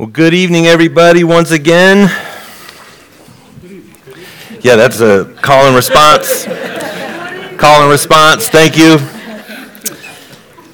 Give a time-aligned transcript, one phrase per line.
[0.00, 2.10] Well, good evening, everybody, once again.
[4.62, 6.46] Yeah, that's a call and response.
[7.58, 8.96] call and response, thank you.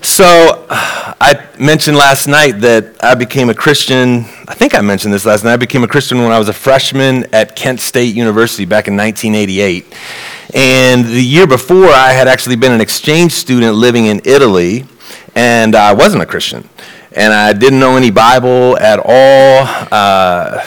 [0.01, 4.19] So, I mentioned last night that I became a Christian.
[4.47, 5.55] I think I mentioned this last night.
[5.55, 8.97] I became a Christian when I was a freshman at Kent State University back in
[8.97, 9.93] 1988.
[10.55, 14.85] And the year before, I had actually been an exchange student living in Italy,
[15.35, 16.69] and I wasn't a Christian
[17.17, 19.67] and I didn't know any Bible at all.
[19.91, 20.65] Uh,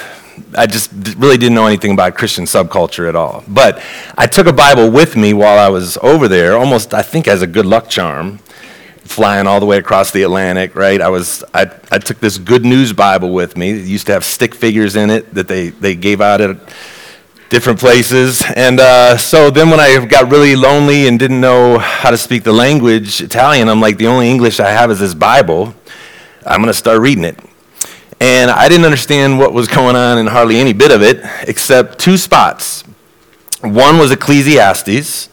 [0.58, 3.44] I just really didn't know anything about Christian subculture at all.
[3.48, 3.82] But
[4.18, 7.44] I took a Bible with me while I was over there, almost, I think, as
[7.44, 8.40] a good luck charm,
[9.04, 11.00] flying all the way across the Atlantic, right?
[11.02, 13.70] I, was, I, I took this Good News Bible with me.
[13.72, 16.58] It used to have stick figures in it that they, they gave out at
[17.50, 18.44] different places.
[18.56, 22.44] And uh, so then when I got really lonely and didn't know how to speak
[22.44, 25.76] the language, Italian, I'm like, the only English I have is this Bible.
[26.46, 27.38] I'm going to start reading it.
[28.22, 32.00] And I didn't understand what was going on in hardly any bit of it, except
[32.00, 32.84] two spots.
[33.62, 35.30] One was Ecclesiastes,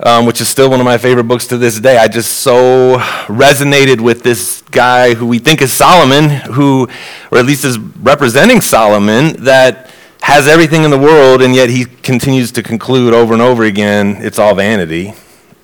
[0.00, 1.96] um, which is still one of my favorite books to this day.
[1.96, 6.88] I just so resonated with this guy who we think is Solomon, who,
[7.30, 9.90] or at least is representing Solomon, that
[10.22, 14.16] has everything in the world, and yet he continues to conclude over and over again
[14.20, 15.14] it's all vanity.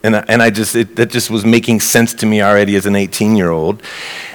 [0.02, 2.96] And, and I just, it, that just was making sense to me already as an
[2.96, 3.82] 18 year old.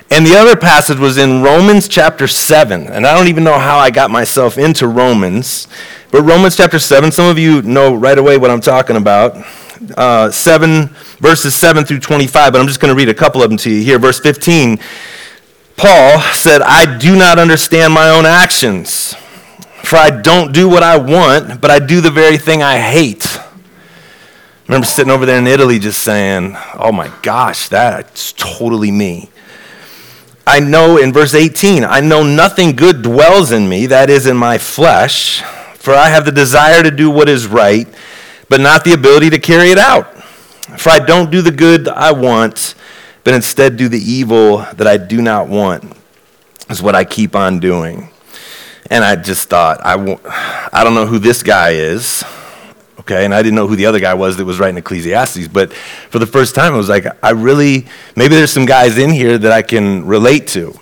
[0.09, 2.87] And the other passage was in Romans chapter 7.
[2.87, 5.67] And I don't even know how I got myself into Romans.
[6.11, 9.45] But Romans chapter 7, some of you know right away what I'm talking about.
[9.97, 10.87] Uh, 7,
[11.19, 12.53] verses 7 through 25.
[12.53, 13.99] But I'm just going to read a couple of them to you here.
[13.99, 14.79] Verse 15
[15.77, 19.13] Paul said, I do not understand my own actions.
[19.83, 23.39] For I don't do what I want, but I do the very thing I hate.
[24.67, 29.29] I remember sitting over there in Italy just saying, oh my gosh, that's totally me.
[30.45, 34.35] I know in verse 18, I know nothing good dwells in me, that is in
[34.35, 35.41] my flesh,
[35.75, 37.87] for I have the desire to do what is right,
[38.49, 40.13] but not the ability to carry it out.
[40.77, 42.75] For I don't do the good I want,
[43.23, 45.95] but instead do the evil that I do not want,
[46.69, 48.09] is what I keep on doing.
[48.91, 52.25] And I just thought, I w- I don't know who this guy is
[53.07, 53.23] okay?
[53.23, 56.19] And I didn't know who the other guy was that was writing Ecclesiastes, but for
[56.19, 59.51] the first time, I was like, I really, maybe there's some guys in here that
[59.51, 60.77] I can relate to.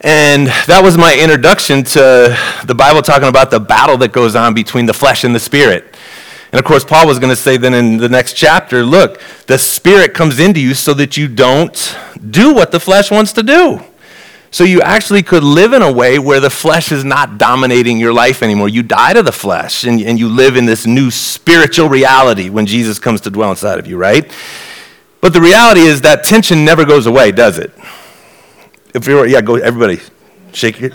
[0.00, 4.54] And that was my introduction to the Bible talking about the battle that goes on
[4.54, 5.96] between the flesh and the spirit.
[6.52, 9.58] And of course, Paul was going to say then in the next chapter look, the
[9.58, 11.96] spirit comes into you so that you don't
[12.30, 13.80] do what the flesh wants to do.
[14.54, 18.12] So you actually could live in a way where the flesh is not dominating your
[18.12, 18.68] life anymore.
[18.68, 22.64] You die to the flesh and, and you live in this new spiritual reality when
[22.64, 24.30] Jesus comes to dwell inside of you, right?
[25.20, 27.72] But the reality is that tension never goes away, does it?
[28.94, 29.98] If you're, yeah, go, everybody,
[30.52, 30.92] shake it.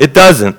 [0.00, 0.58] It doesn't.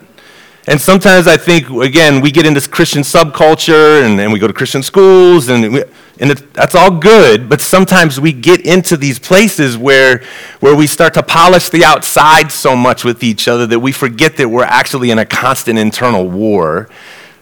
[0.70, 4.48] And sometimes I think, again, we get into this Christian subculture and, and we go
[4.48, 5.84] to Christian schools, and, we,
[6.20, 10.22] and it, that's all good, but sometimes we get into these places where,
[10.60, 14.36] where we start to polish the outside so much with each other that we forget
[14.36, 16.90] that we're actually in a constant internal war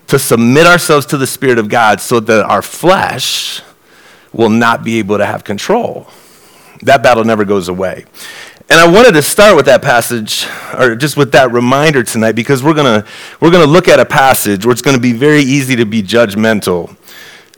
[0.05, 3.63] to submit ourselves to the Spirit of God so that our flesh
[4.33, 6.05] will not be able to have control.
[6.83, 8.05] That battle never goes away.
[8.67, 12.63] And I wanted to start with that passage, or just with that reminder tonight, because
[12.63, 13.07] we're going to
[13.39, 16.01] we're gonna look at a passage where it's going to be very easy to be
[16.01, 16.97] judgmental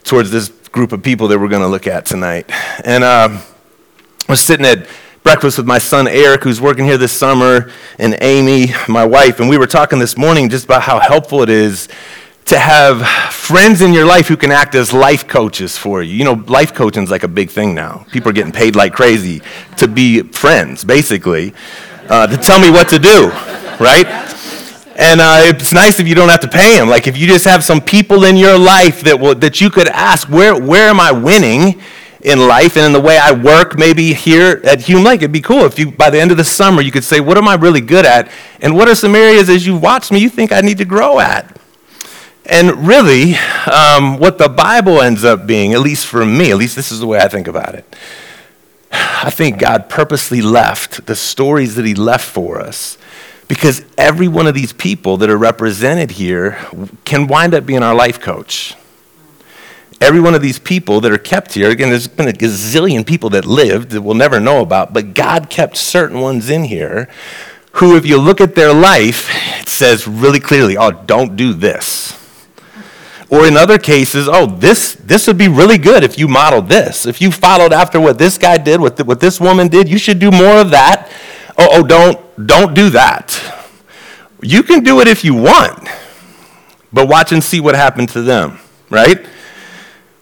[0.04, 2.52] towards this group of people that we're going to look at tonight.
[2.84, 3.30] And uh,
[4.28, 4.86] I was sitting at
[5.24, 9.48] breakfast with my son Eric, who's working here this summer, and Amy, my wife, and
[9.50, 11.88] we were talking this morning just about how helpful it is
[12.48, 16.16] to have friends in your life who can act as life coaches for you.
[16.16, 18.06] You know, life coaching is like a big thing now.
[18.12, 19.42] People are getting paid like crazy
[19.78, 21.54] to be friends, basically,
[22.10, 23.30] uh, to tell me what to do,
[23.84, 24.08] right?
[24.96, 26.88] And uh, it's nice if you don't have to pay them.
[26.88, 29.90] Like if you just have some people in your life that will, that you could
[29.90, 31.82] ask, where where am I winning?
[32.22, 35.22] in life and in the way I work, maybe here at Hume Lake.
[35.22, 37.38] It'd be cool if you, by the end of the summer, you could say, What
[37.38, 38.30] am I really good at?
[38.60, 41.20] And what are some areas as you watch me you think I need to grow
[41.20, 41.57] at?
[42.50, 43.36] And really,
[43.70, 47.02] um, what the Bible ends up being, at least for me, at least this is
[47.02, 47.94] the way I think about it,
[48.92, 52.98] I think God purposely left the stories that He left for us
[53.50, 56.58] because every one of these people that are represented here
[57.04, 58.76] can wind up being our life coach.
[60.00, 63.30] Every one of these people that are kept here, again, there's been a gazillion people
[63.32, 67.10] that lived that we'll never know about, but God kept certain ones in here
[67.74, 69.30] who, if you look at their life,
[69.60, 72.14] it says really clearly, oh, don't do this.
[73.30, 77.06] Or in other cases, oh, this, this would be really good if you modeled this.
[77.06, 79.98] If you followed after what this guy did, what, the, what this woman did, you
[79.98, 81.12] should do more of that.
[81.58, 83.42] Oh, oh don't, don't do that.
[84.42, 85.90] You can do it if you want,
[86.94, 88.60] but watch and see what happened to them,
[88.90, 89.26] right?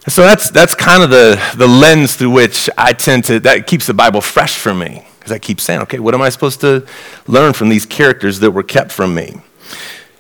[0.08, 3.88] So that's, that's kind of the, the lens through which I tend to, that keeps
[3.88, 5.06] the Bible fresh for me.
[5.20, 6.88] Because I keep saying, okay, what am I supposed to
[7.28, 9.42] learn from these characters that were kept from me?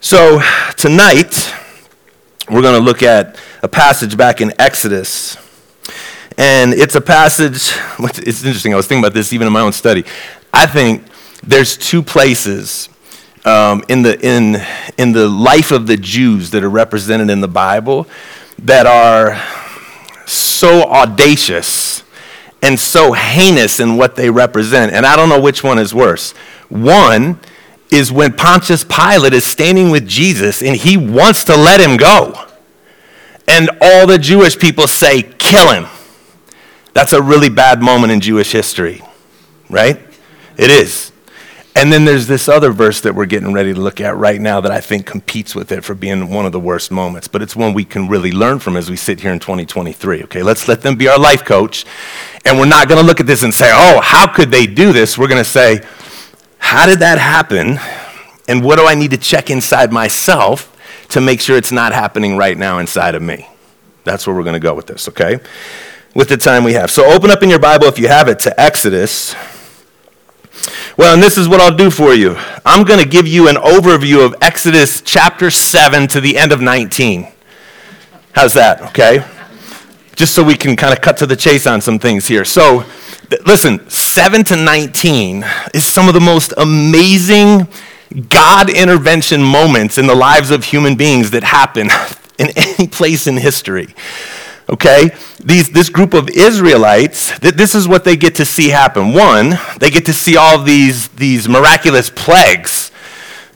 [0.01, 0.41] So
[0.77, 1.53] tonight,
[2.49, 5.37] we're going to look at a passage back in Exodus.
[6.37, 9.71] And it's a passage, it's interesting, I was thinking about this even in my own
[9.71, 10.03] study.
[10.53, 11.03] I think
[11.41, 12.89] there's two places
[13.45, 14.57] um, in, the, in,
[14.97, 18.07] in the life of the Jews that are represented in the Bible
[18.59, 19.41] that are
[20.27, 22.03] so audacious
[22.61, 24.93] and so heinous in what they represent.
[24.93, 26.31] And I don't know which one is worse.
[26.69, 27.39] One
[27.95, 32.33] is when Pontius Pilate is standing with Jesus and he wants to let him go.
[33.47, 35.87] And all the Jewish people say, kill him.
[36.93, 39.01] That's a really bad moment in Jewish history,
[39.69, 39.99] right?
[40.57, 41.11] It is.
[41.77, 44.61] And then there's this other verse that we're getting ready to look at right now
[44.61, 47.53] that I think competes with it for being one of the worst moments, but it's
[47.53, 50.23] one we can really learn from as we sit here in 2023.
[50.23, 51.85] Okay, let's let them be our life coach.
[52.45, 54.93] And we're not going to look at this and say, oh, how could they do
[54.93, 55.17] this?
[55.17, 55.81] We're going to say,
[56.65, 57.79] how did that happen?
[58.47, 60.71] And what do I need to check inside myself
[61.09, 63.47] to make sure it's not happening right now inside of me?
[64.03, 65.39] That's where we're going to go with this, okay?
[66.13, 66.91] With the time we have.
[66.91, 69.35] So open up in your Bible, if you have it, to Exodus
[70.97, 72.35] well, and this is what I'll do for you.
[72.65, 76.61] I'm going to give you an overview of Exodus chapter 7 to the end of
[76.61, 77.27] 19.
[78.31, 78.81] How's that?
[78.81, 79.19] Okay?
[80.15, 82.45] Just so we can kind of cut to the chase on some things here.
[82.45, 82.85] So,
[83.45, 87.67] listen, 7 to 19 is some of the most amazing
[88.29, 91.89] God intervention moments in the lives of human beings that happen
[92.39, 93.93] in any place in history
[94.69, 95.11] okay?
[95.43, 99.13] These, this group of Israelites, th- this is what they get to see happen.
[99.13, 102.91] One, they get to see all these, these miraculous plagues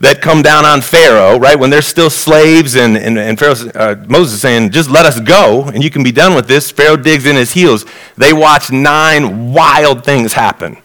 [0.00, 1.58] that come down on Pharaoh, right?
[1.58, 5.64] When they're still slaves and, and, and Pharaoh, uh, Moses saying, just let us go
[5.64, 6.70] and you can be done with this.
[6.70, 7.84] Pharaoh digs in his heels.
[8.16, 10.78] They watch nine wild things happen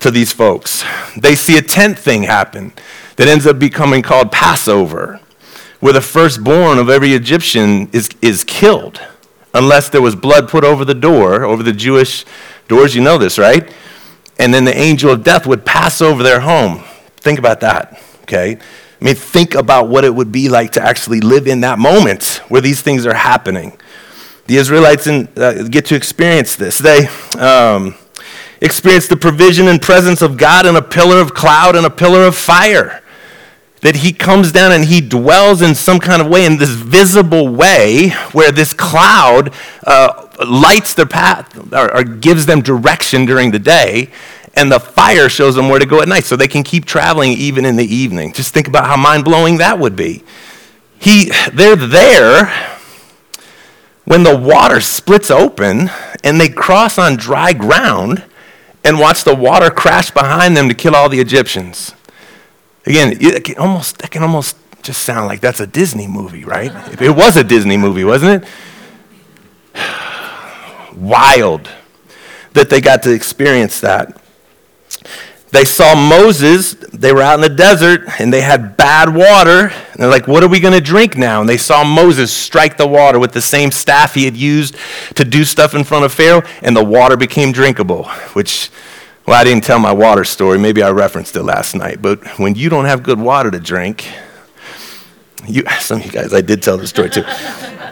[0.00, 0.84] to these folks.
[1.16, 2.72] They see a tenth thing happen
[3.16, 5.20] that ends up becoming called Passover,
[5.80, 9.00] where the firstborn of every Egyptian is, is killed
[9.54, 12.24] unless there was blood put over the door, over the Jewish
[12.68, 12.94] doors.
[12.94, 13.72] You know this, right?
[14.38, 16.84] And then the angel of death would pass over their home.
[17.16, 18.58] Think about that, okay?
[19.00, 22.40] I mean, think about what it would be like to actually live in that moment
[22.48, 23.76] where these things are happening.
[24.46, 26.78] The Israelites in, uh, get to experience this.
[26.78, 27.06] They
[27.38, 27.94] um,
[28.60, 32.24] experience the provision and presence of God in a pillar of cloud and a pillar
[32.26, 33.02] of fire
[33.82, 37.48] that he comes down and he dwells in some kind of way, in this visible
[37.48, 39.52] way, where this cloud
[39.84, 44.08] uh, lights their path or, or, gives them direction during the day,
[44.54, 47.32] and the fire shows them where to go at night so they can keep traveling
[47.32, 48.32] even in the evening.
[48.32, 50.24] Just think about how mind blowing that would be.
[50.98, 52.52] He, they're there
[54.04, 55.90] when the water splits open
[56.22, 58.24] and they cross on dry ground
[58.84, 61.94] and watch the water crash behind them to kill all the Egyptians.
[62.84, 66.72] Again, it can almost, that can almost just sound like that's a Disney movie, right?
[67.00, 68.48] It was a Disney movie, wasn't it?
[70.96, 71.70] Wild
[72.52, 74.21] that they got to experience that.
[75.52, 79.68] They saw Moses, they were out in the desert and they had bad water.
[79.68, 81.40] And they're like, what are we going to drink now?
[81.40, 84.76] And they saw Moses strike the water with the same staff he had used
[85.14, 88.70] to do stuff in front of Pharaoh, and the water became drinkable, which
[89.26, 90.58] well, I didn't tell my water story.
[90.58, 92.02] Maybe I referenced it last night.
[92.02, 94.06] But when you don't have good water to drink,
[95.46, 97.24] you, some of you guys, I did tell the story too.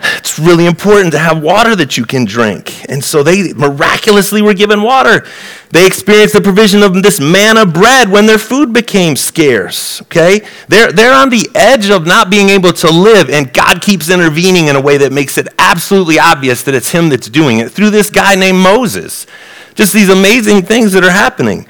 [0.02, 2.88] It's really important to have water that you can drink.
[2.88, 5.26] And so they miraculously were given water.
[5.71, 10.02] They experienced the provision of this manna bread when their food became scarce.
[10.02, 10.40] Okay?
[10.69, 14.66] They're, they're on the edge of not being able to live, and God keeps intervening
[14.66, 17.90] in a way that makes it absolutely obvious that it's Him that's doing it through
[17.90, 19.26] this guy named Moses.
[19.75, 21.66] Just these amazing things that are happening.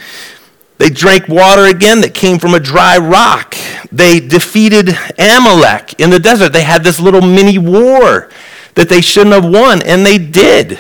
[0.80, 3.54] They drank water again that came from a dry rock.
[3.92, 6.54] They defeated Amalek in the desert.
[6.54, 8.30] They had this little mini war
[8.76, 10.78] that they shouldn't have won, and they did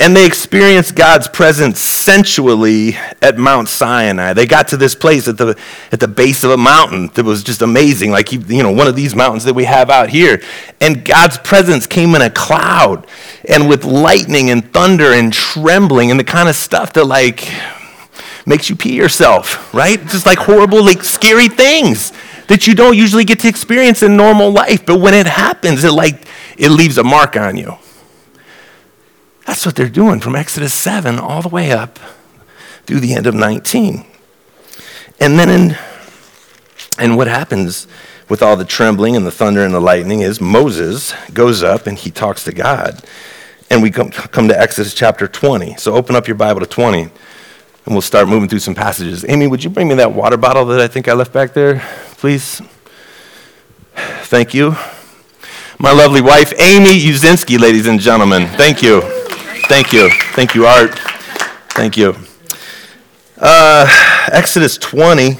[0.00, 4.32] and they experienced God's presence sensually at Mount Sinai.
[4.32, 5.58] They got to this place at the,
[5.90, 8.94] at the base of a mountain that was just amazing, like, you know, one of
[8.94, 10.40] these mountains that we have out here.
[10.80, 13.08] And God's presence came in a cloud
[13.48, 17.48] and with lightning and thunder and trembling and the kind of stuff that, like,
[18.48, 20.00] makes you pee yourself, right?
[20.06, 22.12] Just like horrible, like, scary things
[22.48, 24.86] that you don't usually get to experience in normal life.
[24.86, 26.26] But when it happens, it, like,
[26.56, 27.76] it leaves a mark on you.
[29.46, 31.98] That's what they're doing from Exodus 7 all the way up
[32.86, 34.04] through the end of 19.
[35.20, 35.76] And then, in,
[36.98, 37.86] and what happens
[38.30, 41.98] with all the trembling and the thunder and the lightning is Moses goes up and
[41.98, 43.04] he talks to God.
[43.70, 45.76] And we come, come to Exodus chapter 20.
[45.76, 47.10] So open up your Bible to 20,
[47.84, 49.24] and we'll start moving through some passages.
[49.28, 51.80] Amy, would you bring me that water bottle that I think I left back there,
[52.18, 52.60] please?
[54.24, 54.76] Thank you.
[55.78, 58.46] My lovely wife, Amy Uzinski, ladies and gentlemen.
[58.46, 59.00] Thank you.
[59.68, 60.10] Thank you.
[60.32, 60.98] Thank you, Art.
[61.70, 62.16] Thank you.
[63.36, 63.86] Uh,
[64.32, 65.38] Exodus 20.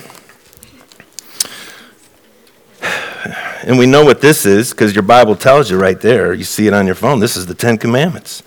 [3.64, 6.33] And we know what this is because your Bible tells you right there.
[6.33, 7.21] You see it on your phone.
[7.21, 8.42] This is the Ten Commandments.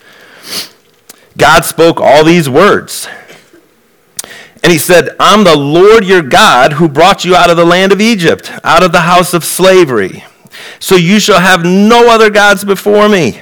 [1.38, 3.08] God spoke all these words.
[4.64, 7.92] And he said, I'm the Lord your God who brought you out of the land
[7.92, 10.24] of Egypt, out of the house of slavery.
[10.80, 13.42] So you shall have no other gods before me.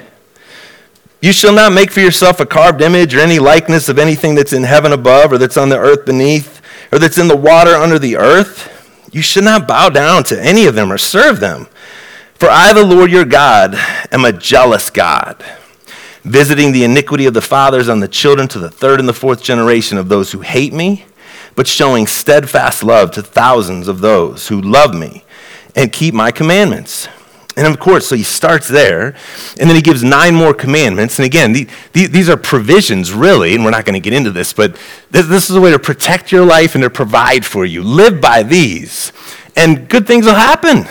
[1.22, 4.54] You shall not make for yourself a carved image or any likeness of anything that's
[4.54, 6.62] in heaven above or that's on the earth beneath
[6.92, 8.76] or that's in the water under the earth.
[9.12, 11.68] You should not bow down to any of them or serve them.
[12.36, 13.76] For I, the Lord your God,
[14.12, 15.44] am a jealous God,
[16.24, 19.42] visiting the iniquity of the fathers on the children to the third and the fourth
[19.42, 21.06] generation of those who hate me,
[21.56, 25.24] but showing steadfast love to thousands of those who love me
[25.76, 27.08] and keep my commandments.
[27.58, 29.16] And of course, so he starts there,
[29.60, 31.20] and then he gives nine more commandments.
[31.20, 34.32] And again, the, the, these are provisions, really, and we're not going to get into
[34.32, 34.80] this, but
[35.12, 37.84] this, this is a way to protect your life and to provide for you.
[37.84, 39.12] Live by these,
[39.58, 40.86] and good things will happen,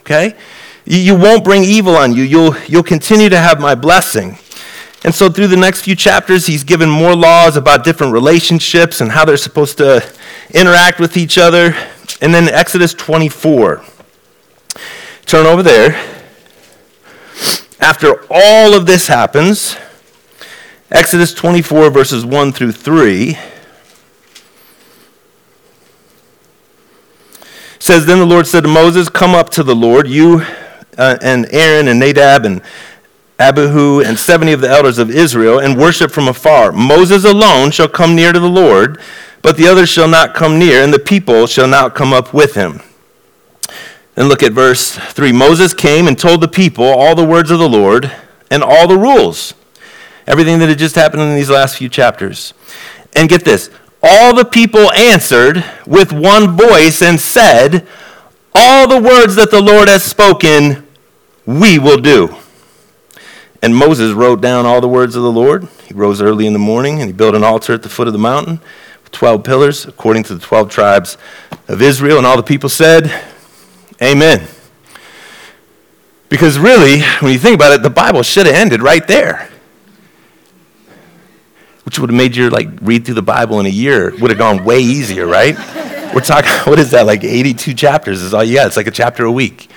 [0.00, 0.36] okay?
[0.84, 4.38] You, you won't bring evil on you, you'll, you'll continue to have my blessing.
[5.04, 9.10] And so, through the next few chapters, he's given more laws about different relationships and
[9.10, 10.08] how they're supposed to
[10.54, 11.74] interact with each other.
[12.20, 13.84] And then, Exodus 24.
[15.26, 15.94] Turn over there.
[17.80, 19.76] After all of this happens,
[20.90, 23.36] Exodus 24, verses 1 through 3
[27.80, 30.42] says, Then the Lord said to Moses, Come up to the Lord, you
[30.98, 32.62] uh, and Aaron and Nadab and
[33.42, 36.70] Abihu and 70 of the elders of Israel, and worship from afar.
[36.70, 39.00] Moses alone shall come near to the Lord,
[39.42, 42.54] but the others shall not come near, and the people shall not come up with
[42.54, 42.80] him.
[44.14, 45.32] Then look at verse 3.
[45.32, 48.12] Moses came and told the people all the words of the Lord
[48.50, 49.54] and all the rules.
[50.26, 52.54] Everything that had just happened in these last few chapters.
[53.16, 53.70] And get this
[54.02, 57.86] all the people answered with one voice and said,
[58.54, 60.86] All the words that the Lord has spoken,
[61.46, 62.36] we will do.
[63.62, 65.68] And Moses wrote down all the words of the Lord.
[65.86, 68.12] He rose early in the morning and he built an altar at the foot of
[68.12, 68.60] the mountain
[69.04, 71.16] with 12 pillars, according to the 12 tribes
[71.68, 72.18] of Israel.
[72.18, 73.22] And all the people said,
[74.02, 74.48] Amen.
[76.28, 79.48] Because really, when you think about it, the Bible should have ended right there.
[81.84, 84.10] Which would have made you like read through the Bible in a year.
[84.18, 85.56] Would have gone way easier, right?
[86.12, 88.66] We're talking, what is that, like 82 chapters is all got.
[88.66, 89.70] It's like a chapter a week.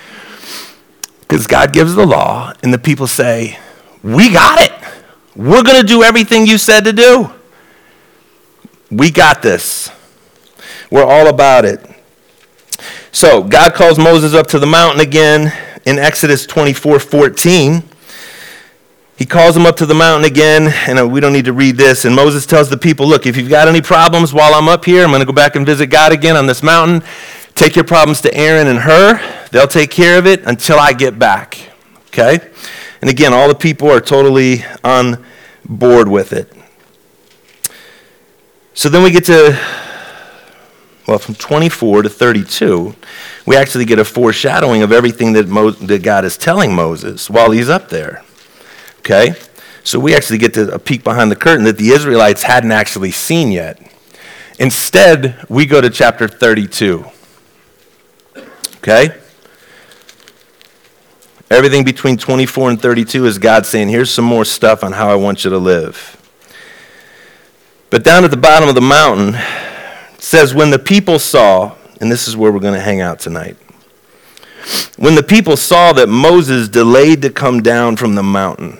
[1.20, 3.58] Because God gives the law, and the people say,
[4.06, 4.72] We got it.
[5.34, 7.28] We're going to do everything you said to do.
[8.88, 9.90] We got this.
[10.92, 11.84] We're all about it.
[13.10, 15.52] So God calls Moses up to the mountain again
[15.86, 17.82] in Exodus 24 14.
[19.16, 21.76] He calls him up to the mountain again, and uh, we don't need to read
[21.76, 22.04] this.
[22.04, 25.02] And Moses tells the people, Look, if you've got any problems while I'm up here,
[25.02, 27.02] I'm going to go back and visit God again on this mountain.
[27.56, 29.48] Take your problems to Aaron and Hur.
[29.50, 31.58] They'll take care of it until I get back.
[32.08, 32.38] Okay?
[33.00, 35.24] And again, all the people are totally on
[35.64, 36.52] board with it.
[38.74, 39.58] So then we get to
[41.06, 42.96] well, from 24 to 32,
[43.46, 47.52] we actually get a foreshadowing of everything that, Mo- that God is telling Moses while
[47.52, 48.24] he's up there.
[48.98, 49.34] Okay?
[49.84, 53.12] So we actually get to a peek behind the curtain that the Israelites hadn't actually
[53.12, 53.80] seen yet.
[54.58, 57.04] Instead, we go to chapter 32.
[58.78, 59.10] Okay?
[61.50, 65.14] Everything between 24 and 32 is God saying, here's some more stuff on how I
[65.14, 66.20] want you to live.
[67.88, 69.40] But down at the bottom of the mountain,
[70.18, 73.56] says, When the people saw, and this is where we're going to hang out tonight.
[74.96, 78.78] When the people saw that Moses delayed to come down from the mountain,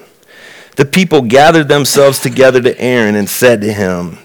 [0.75, 4.19] the people gathered themselves together to Aaron and said to him,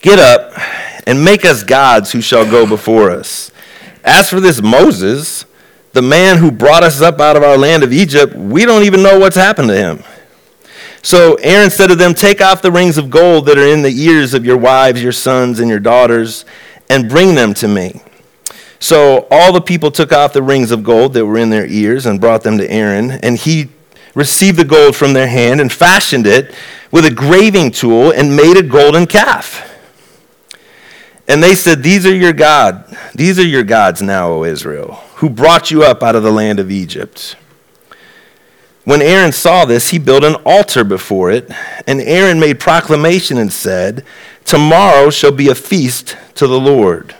[0.00, 0.52] Get up
[1.06, 3.50] and make us gods who shall go before us.
[4.02, 5.44] As for this Moses,
[5.96, 9.02] the man who brought us up out of our land of Egypt, we don't even
[9.02, 10.04] know what's happened to him.
[11.00, 13.88] So Aaron said to them, Take off the rings of gold that are in the
[13.88, 16.44] ears of your wives, your sons, and your daughters,
[16.90, 18.02] and bring them to me.
[18.78, 22.04] So all the people took off the rings of gold that were in their ears
[22.04, 23.70] and brought them to Aaron, and he
[24.14, 26.54] received the gold from their hand and fashioned it
[26.90, 29.65] with a graving tool and made a golden calf.
[31.28, 32.84] And they said, These are your God.
[33.14, 36.60] These are your gods now, O Israel, who brought you up out of the land
[36.60, 37.36] of Egypt.
[38.84, 41.50] When Aaron saw this, he built an altar before it,
[41.88, 44.04] and Aaron made proclamation and said,
[44.44, 47.16] Tomorrow shall be a feast to the Lord.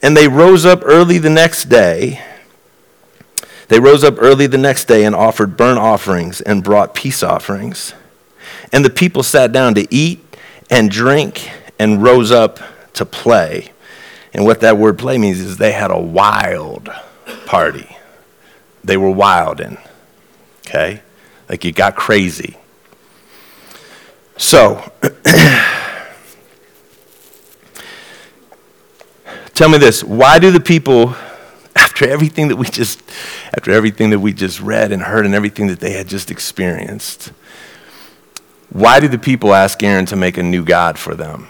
[0.00, 2.22] And they rose up early the next day.
[3.68, 7.94] They rose up early the next day and offered burnt offerings and brought peace offerings.
[8.72, 10.20] And the people sat down to eat
[10.70, 12.60] and drink and rose up
[12.94, 13.72] to play.
[14.32, 16.90] And what that word play means is they had a wild
[17.46, 17.96] party.
[18.82, 19.78] They were wilding.
[20.66, 21.02] Okay?
[21.48, 22.56] Like you got crazy.
[24.36, 24.90] So,
[29.54, 31.14] tell me this why do the people
[31.76, 33.00] after everything that we just
[33.56, 37.32] after everything that we just read and heard and everything that they had just experienced
[38.70, 41.46] why did the people ask aaron to make a new god for them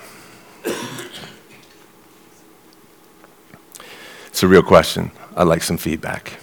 [4.35, 6.41] it's a real question i'd like some feedback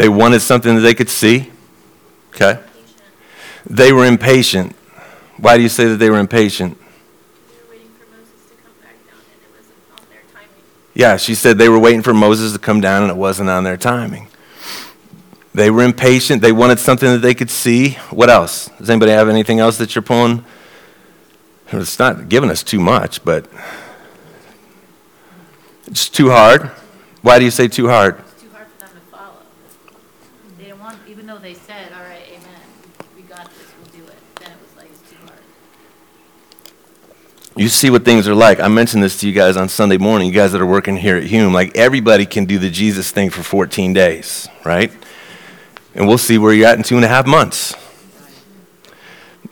[0.00, 1.50] They wanted something that they could see.
[2.34, 2.58] Okay.
[3.68, 4.74] They were impatient.
[5.36, 6.78] Why do you say that they were impatient?
[10.94, 13.62] Yeah, she said they were waiting for Moses to come down and it wasn't on
[13.62, 14.28] their timing.
[15.52, 16.40] They were impatient.
[16.40, 17.98] They wanted something that they could see.
[18.08, 18.70] What else?
[18.78, 20.46] Does anybody have anything else that you're pulling?
[21.72, 23.46] It's not giving us too much, but
[25.86, 26.70] it's too hard.
[27.22, 28.18] Why do you say too hard?
[28.18, 29.38] It's too hard for them to follow.
[30.58, 32.60] They didn't want, even though they said, all right, amen,
[33.14, 34.18] we got this, we'll do it.
[34.40, 35.38] Then it was like, it's too hard.
[37.56, 38.58] You see what things are like.
[38.58, 41.16] I mentioned this to you guys on Sunday morning, you guys that are working here
[41.16, 41.52] at Hume.
[41.52, 44.92] Like everybody can do the Jesus thing for 14 days, right?
[45.94, 47.74] And we'll see where you're at in two and a half months.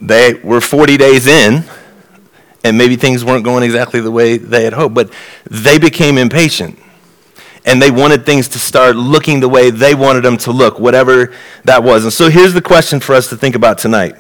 [0.01, 1.65] They were 40 days in,
[2.65, 5.13] and maybe things weren't going exactly the way they had hoped, but
[5.51, 6.79] they became impatient.
[7.65, 11.35] And they wanted things to start looking the way they wanted them to look, whatever
[11.65, 12.05] that was.
[12.05, 14.15] And so here's the question for us to think about tonight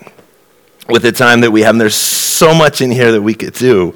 [0.88, 1.74] with the time that we have.
[1.74, 3.94] And there's so much in here that we could do.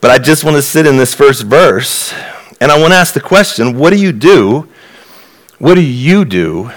[0.00, 2.12] But I just want to sit in this first verse
[2.60, 4.68] and I want to ask the question what do you do?
[5.58, 6.70] What do you do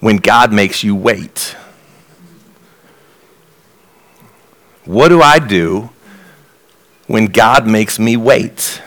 [0.00, 1.54] when God makes you wait?
[4.84, 5.90] What do I do
[7.10, 8.80] when God makes me wait?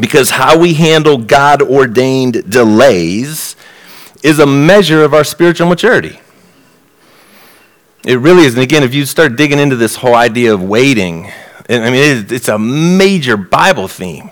[0.00, 3.54] Because how we handle God ordained delays
[4.22, 6.18] is a measure of our spiritual maturity.
[8.06, 8.54] It really is.
[8.54, 11.30] And again, if you start digging into this whole idea of waiting,
[11.68, 14.30] I mean, it's a major Bible theme.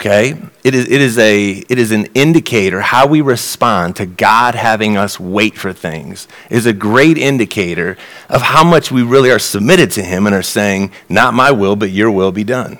[0.00, 0.34] Okay?
[0.64, 2.80] It is, it, is a, it is an indicator.
[2.80, 7.98] How we respond to God having us wait for things is a great indicator
[8.30, 11.76] of how much we really are submitted to Him and are saying, Not my will,
[11.76, 12.78] but your will be done.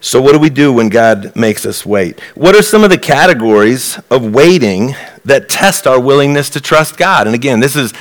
[0.00, 2.18] So, what do we do when God makes us wait?
[2.34, 4.94] What are some of the categories of waiting
[5.26, 7.26] that test our willingness to trust God?
[7.26, 7.92] And again, this is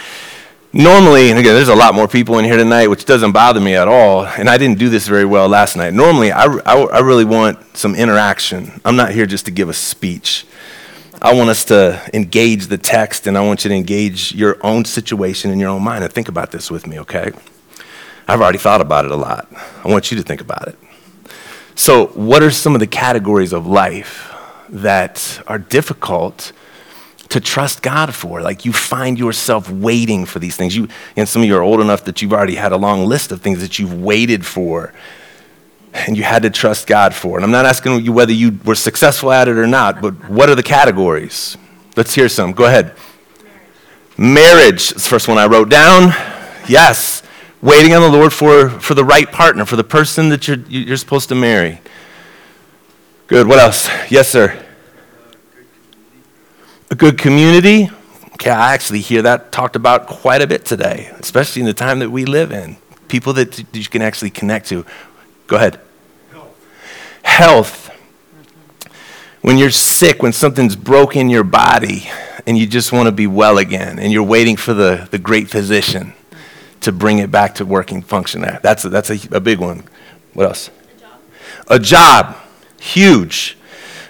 [0.73, 3.75] normally, and again, there's a lot more people in here tonight, which doesn't bother me
[3.75, 4.25] at all.
[4.25, 5.93] And I didn't do this very well last night.
[5.93, 8.81] Normally, I, I, I really want some interaction.
[8.85, 10.45] I'm not here just to give a speech.
[11.21, 14.85] I want us to engage the text, and I want you to engage your own
[14.85, 16.03] situation in your own mind.
[16.03, 17.31] And think about this with me, okay?
[18.27, 19.47] I've already thought about it a lot.
[19.83, 20.77] I want you to think about it.
[21.75, 24.33] So, what are some of the categories of life
[24.69, 26.53] that are difficult
[27.31, 28.41] to trust God for?
[28.41, 30.75] Like you find yourself waiting for these things.
[30.75, 33.31] You, and some of you are old enough that you've already had a long list
[33.31, 34.93] of things that you've waited for
[35.93, 37.37] and you had to trust God for.
[37.37, 40.49] And I'm not asking you whether you were successful at it or not, but what
[40.49, 41.57] are the categories?
[41.97, 42.53] Let's hear some.
[42.53, 42.95] Go ahead.
[44.17, 44.53] Marriage.
[44.55, 44.89] Marriage.
[44.89, 46.13] the first one I wrote down.
[46.69, 47.21] Yes
[47.61, 50.97] waiting on the Lord for, for the right partner, for the person that you're, you're
[50.97, 51.79] supposed to marry.
[53.27, 53.47] Good.
[53.47, 53.87] What else?
[54.09, 54.60] Yes, sir.
[56.91, 57.89] A good community.
[58.33, 61.99] Okay, I actually hear that talked about quite a bit today, especially in the time
[61.99, 62.75] that we live in.
[63.07, 64.85] People that, that you can actually connect to.
[65.47, 65.79] Go ahead.
[66.31, 66.57] Health.
[67.23, 67.87] Health.
[69.41, 72.09] When you're sick, when something's broken in your body,
[72.45, 75.49] and you just want to be well again, and you're waiting for the, the great
[75.49, 76.13] physician
[76.81, 78.41] to bring it back to working function.
[78.41, 79.85] That's a, that's a, a big one.
[80.33, 80.69] What else?
[80.69, 81.19] A job.
[81.69, 82.35] A job.
[82.81, 83.57] Huge.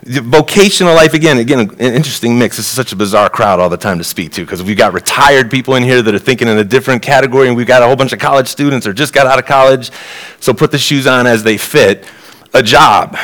[0.04, 2.58] The vocational life, again, again, an interesting mix.
[2.58, 4.94] This is such a bizarre crowd all the time to speak to because we've got
[4.94, 7.86] retired people in here that are thinking in a different category, and we've got a
[7.86, 9.92] whole bunch of college students or just got out of college.
[10.40, 12.06] So put the shoes on as they fit.
[12.54, 13.16] A job.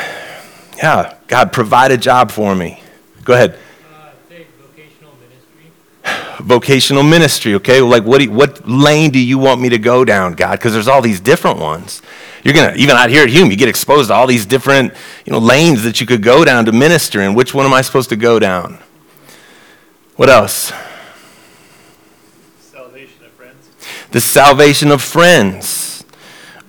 [0.76, 2.80] Yeah, God, provide a job for me.
[3.24, 3.58] Go ahead.
[4.70, 5.70] Vocational ministry.
[6.46, 7.80] Vocational ministry, okay?
[7.80, 10.52] Like, what, you- what lane do you want me to go down, God?
[10.60, 12.02] Because there's all these different ones.
[12.44, 14.94] You're going to, even out here at Hume, you get exposed to all these different
[15.24, 17.34] you know, lanes that you could go down to minister in.
[17.34, 18.78] Which one am I supposed to go down?
[20.16, 20.72] What else?
[22.60, 23.70] Salvation of friends.
[24.10, 26.04] the salvation of friends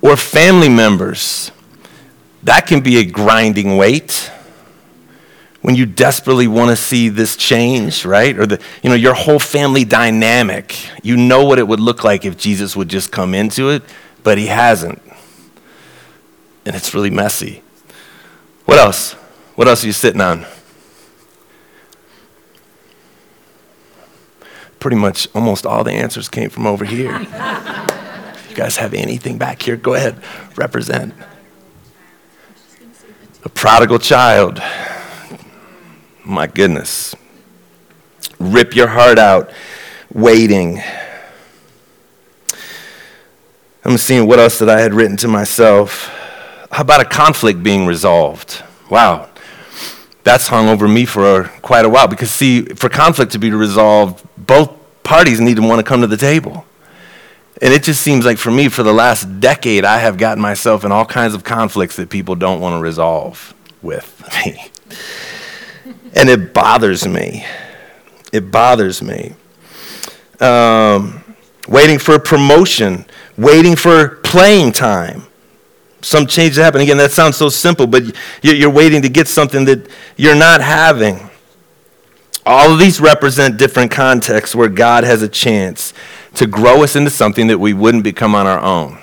[0.01, 1.51] or family members.
[2.43, 4.31] That can be a grinding weight
[5.61, 8.37] when you desperately want to see this change, right?
[8.37, 10.77] Or the you know your whole family dynamic.
[11.03, 13.83] You know what it would look like if Jesus would just come into it,
[14.23, 15.01] but he hasn't.
[16.69, 17.63] And it's really messy.
[18.65, 19.13] What else?
[19.55, 20.45] What else are you sitting on?
[24.79, 27.19] Pretty much almost all the answers came from over here.
[28.49, 29.77] you guys have anything back here?
[29.77, 30.21] Go ahead,
[30.55, 31.15] represent.
[33.43, 34.61] A prodigal child.
[36.23, 37.15] My goodness.
[38.37, 39.49] Rip your heart out,
[40.13, 40.83] waiting.
[43.83, 46.15] I'm seeing what else that I had written to myself.
[46.71, 48.63] How about a conflict being resolved?
[48.89, 49.29] Wow.
[50.23, 54.25] That's hung over me for quite a while because, see, for conflict to be resolved,
[54.37, 54.71] both
[55.03, 56.65] parties need to want to come to the table.
[57.61, 60.85] And it just seems like for me, for the last decade, I have gotten myself
[60.85, 64.69] in all kinds of conflicts that people don't want to resolve with me.
[66.13, 67.45] And it bothers me.
[68.31, 69.33] It bothers me.
[70.39, 71.23] Um,
[71.67, 73.05] waiting for a promotion,
[73.37, 75.23] waiting for playing time.
[76.01, 76.81] Some change to happen.
[76.81, 78.13] Again, that sounds so simple, but you-
[78.53, 81.29] you're waiting to get something that you're not having.
[82.45, 85.93] All of these represent different contexts where God has a chance
[86.35, 88.97] to grow us into something that we wouldn't become on our own.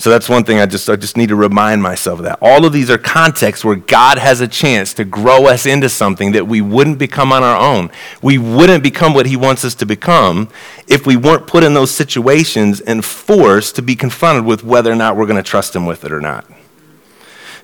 [0.00, 2.38] So that's one thing I just, I just need to remind myself of that.
[2.40, 6.32] All of these are contexts where God has a chance to grow us into something
[6.32, 7.90] that we wouldn't become on our own.
[8.22, 10.48] We wouldn't become what He wants us to become
[10.88, 14.94] if we weren't put in those situations and forced to be confronted with whether or
[14.96, 16.46] not we're going to trust Him with it or not.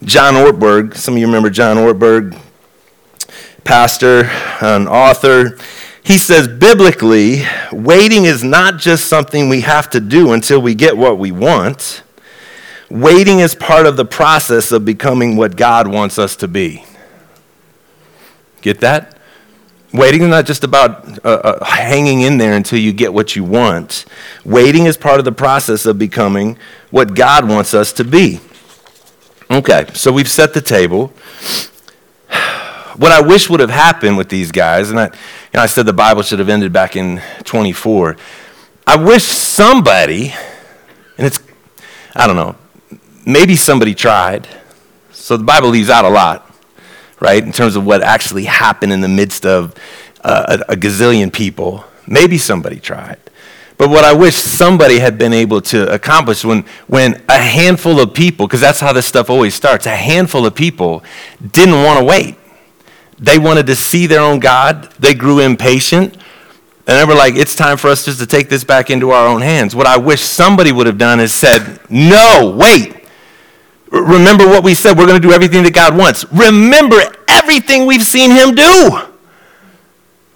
[0.04, 2.38] John Ortberg, some of you remember John Ortberg,
[3.64, 4.24] pastor,
[4.60, 5.58] an author.
[6.02, 10.98] He says, biblically, waiting is not just something we have to do until we get
[10.98, 12.02] what we want.
[12.88, 16.84] Waiting is part of the process of becoming what God wants us to be.
[18.62, 19.16] Get that?
[19.92, 23.44] Waiting is not just about uh, uh, hanging in there until you get what you
[23.44, 24.04] want.
[24.44, 26.58] Waiting is part of the process of becoming
[26.90, 28.40] what God wants us to be.
[29.50, 31.12] Okay, so we've set the table.
[32.96, 35.10] What I wish would have happened with these guys, and I, you
[35.52, 38.16] know, I said the Bible should have ended back in 24.
[38.86, 40.32] I wish somebody,
[41.18, 41.38] and it's,
[42.14, 42.56] I don't know,
[43.26, 44.48] maybe somebody tried.
[45.10, 46.50] So the Bible leaves out a lot,
[47.20, 49.74] right, in terms of what actually happened in the midst of
[50.24, 51.84] uh, a, a gazillion people.
[52.06, 53.18] Maybe somebody tried.
[53.78, 58.14] But what I wish somebody had been able to accomplish when, when a handful of
[58.14, 61.04] people, because that's how this stuff always starts, a handful of people
[61.52, 62.36] didn't want to wait.
[63.18, 64.90] They wanted to see their own God.
[64.98, 66.14] They grew impatient.
[66.88, 69.26] And they were like, it's time for us just to take this back into our
[69.26, 69.74] own hands.
[69.74, 72.94] What I wish somebody would have done is said, no, wait.
[74.02, 74.96] Remember what we said.
[74.96, 76.24] We're going to do everything that God wants.
[76.32, 76.96] Remember
[77.28, 79.00] everything we've seen Him do.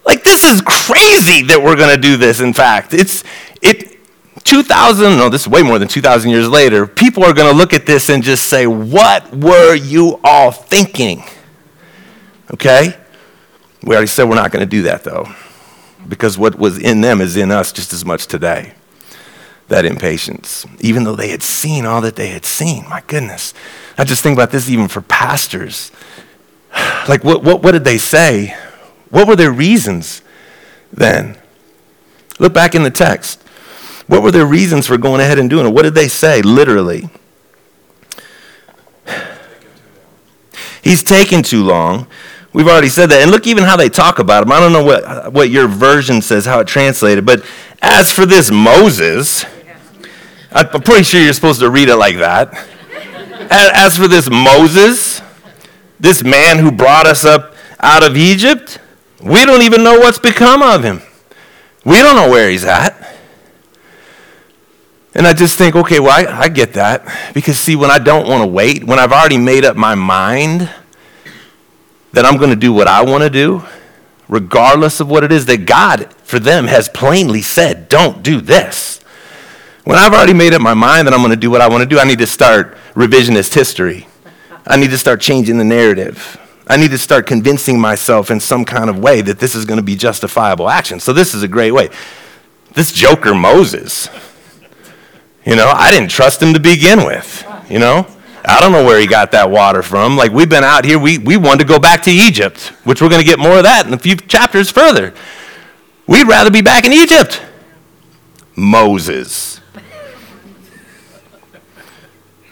[0.04, 2.94] Like, this is crazy that we're going to do this, in fact.
[2.94, 3.22] It's,
[3.62, 3.98] it,
[4.44, 7.72] 2,000, no, this is way more than 2,000 years later, people are going to look
[7.72, 11.22] at this and just say, what were you all thinking?
[12.52, 12.96] Okay?
[13.82, 15.28] We already said we're not going to do that, though,
[16.08, 18.74] because what was in them is in us just as much today.
[19.70, 22.88] That impatience, even though they had seen all that they had seen.
[22.88, 23.54] My goodness.
[23.96, 25.90] I just think about this even for pastors.
[27.08, 28.54] Like, what, what, what did they say?
[29.08, 30.22] What were their reasons
[30.92, 31.36] then?
[32.38, 33.42] Look back in the text.
[34.06, 35.70] What were their reasons for going ahead and doing it?
[35.70, 37.08] What did they say, literally?
[40.82, 42.06] He's taking too long.
[42.52, 43.22] We've already said that.
[43.22, 44.52] And look even how they talk about him.
[44.52, 47.44] I don't know what, what your version says, how it translated, but
[47.82, 49.44] as for this Moses,
[50.52, 52.52] I'm pretty sure you're supposed to read it like that.
[53.50, 55.22] As for this Moses,
[55.98, 58.78] this man who brought us up out of Egypt,
[59.22, 61.02] we don't even know what's become of him.
[61.84, 62.96] We don't know where he's at.
[65.14, 67.32] And I just think, okay, well, I, I get that.
[67.34, 70.70] Because, see, when I don't want to wait, when I've already made up my mind
[72.12, 73.64] that I'm going to do what I want to do,
[74.28, 79.00] regardless of what it is that God, for them, has plainly said, don't do this.
[79.90, 81.82] When I've already made up my mind that I'm going to do what I want
[81.82, 84.06] to do, I need to start revisionist history.
[84.64, 86.38] I need to start changing the narrative.
[86.68, 89.78] I need to start convincing myself in some kind of way that this is going
[89.78, 91.00] to be justifiable action.
[91.00, 91.88] So this is a great way.
[92.72, 94.08] This joker Moses,
[95.44, 98.06] you know, I didn't trust him to begin with, you know?
[98.44, 100.16] I don't know where he got that water from.
[100.16, 103.10] Like, we've been out here, we, we wanted to go back to Egypt, which we're
[103.10, 105.12] going to get more of that in a few chapters further.
[106.06, 107.42] We'd rather be back in Egypt.
[108.54, 109.59] Moses.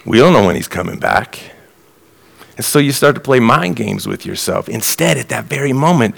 [0.08, 1.38] We don't know when he's coming back.
[2.56, 4.68] And so you start to play mind games with yourself.
[4.68, 6.16] Instead, at that very moment,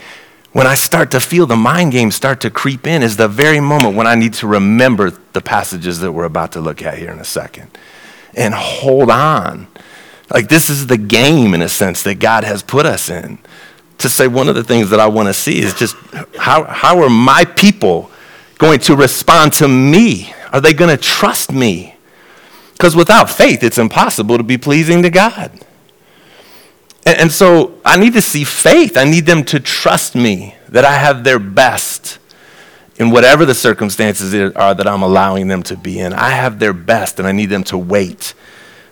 [0.53, 3.59] when I start to feel the mind games start to creep in, is the very
[3.59, 7.11] moment when I need to remember the passages that we're about to look at here
[7.11, 7.69] in a second
[8.35, 9.67] and hold on.
[10.33, 13.39] Like, this is the game, in a sense, that God has put us in.
[13.99, 15.97] To say one of the things that I want to see is just
[16.39, 18.11] how, how are my people
[18.57, 20.33] going to respond to me?
[20.53, 21.97] Are they going to trust me?
[22.81, 25.53] Because without faith, it's impossible to be pleasing to God.
[27.05, 28.97] And, and so I need to see faith.
[28.97, 32.19] I need them to trust me that I have their best
[32.97, 36.15] in whatever the circumstances are that I'm allowing them to be in.
[36.15, 38.33] I have their best, and I need them to wait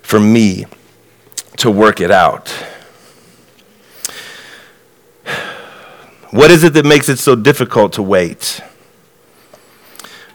[0.03, 0.67] for me
[1.57, 2.55] to work it out.
[6.31, 8.61] What is it that makes it so difficult to wait?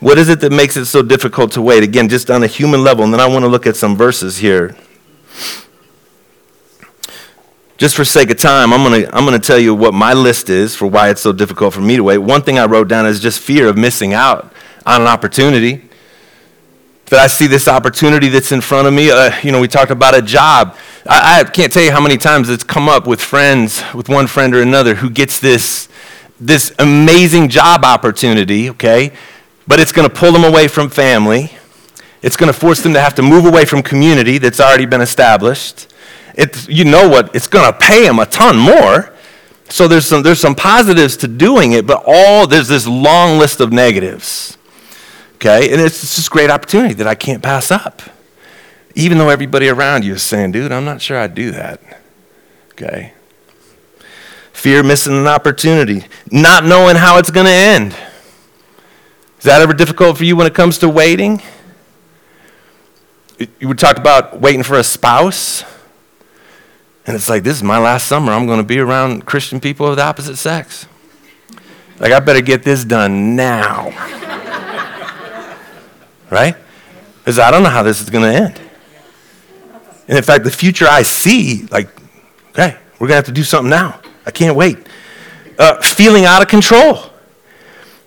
[0.03, 1.83] What is it that makes it so difficult to wait?
[1.83, 4.37] Again, just on a human level, and then I want to look at some verses
[4.37, 4.75] here
[7.83, 10.13] just for sake of time, I'm going to I'm going to tell you what my
[10.13, 12.17] list is for why it's so difficult for me to wait.
[12.19, 14.53] One thing I wrote down is just fear of missing out
[14.85, 15.89] on an opportunity.
[17.07, 19.11] That I see this opportunity that's in front of me.
[19.11, 20.77] Uh, you know, we talked about a job.
[21.05, 24.27] I, I can't tell you how many times it's come up with friends, with one
[24.27, 25.89] friend or another, who gets this,
[26.39, 29.11] this amazing job opportunity, okay?
[29.67, 31.51] But it's going to pull them away from family.
[32.21, 35.01] It's going to force them to have to move away from community that's already been
[35.01, 35.87] established
[36.35, 39.13] it's, you know what, it's going to pay them a ton more.
[39.69, 43.59] So there's some, there's some positives to doing it, but all, there's this long list
[43.59, 44.57] of negatives.
[45.35, 45.71] Okay?
[45.71, 48.01] And it's just this great opportunity that I can't pass up.
[48.95, 51.81] Even though everybody around you is saying, dude, I'm not sure I'd do that.
[52.71, 53.13] Okay?
[54.51, 57.95] Fear missing an opportunity, not knowing how it's going to end.
[59.43, 61.41] Is that ever difficult for you when it comes to waiting?
[63.59, 65.65] You would talk about waiting for a spouse.
[67.05, 68.31] And it's like, this is my last summer.
[68.31, 70.87] I'm going to be around Christian people of the opposite sex.
[71.99, 73.89] Like, I better get this done now.
[76.31, 76.55] right?
[77.17, 78.61] Because I don't know how this is going to end.
[80.07, 81.89] And in fact, the future I see, like,
[82.51, 83.99] okay, we're going to have to do something now.
[84.25, 84.77] I can't wait.
[85.59, 87.09] Uh, feeling out of control.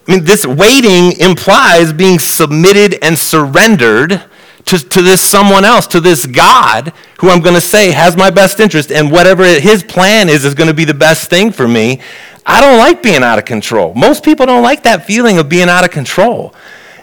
[0.06, 4.22] I mean, this waiting implies being submitted and surrendered
[4.66, 8.30] to, to this someone else, to this God who I'm going to say has my
[8.30, 11.66] best interest and whatever his plan is is going to be the best thing for
[11.66, 12.00] me.
[12.44, 13.94] I don't like being out of control.
[13.94, 16.54] Most people don't like that feeling of being out of control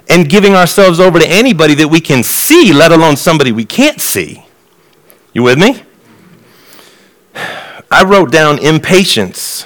[0.09, 3.99] and giving ourselves over to anybody that we can see, let alone somebody we can't
[3.99, 4.45] see.
[5.33, 5.83] You with me?
[7.91, 9.65] I wrote down impatience.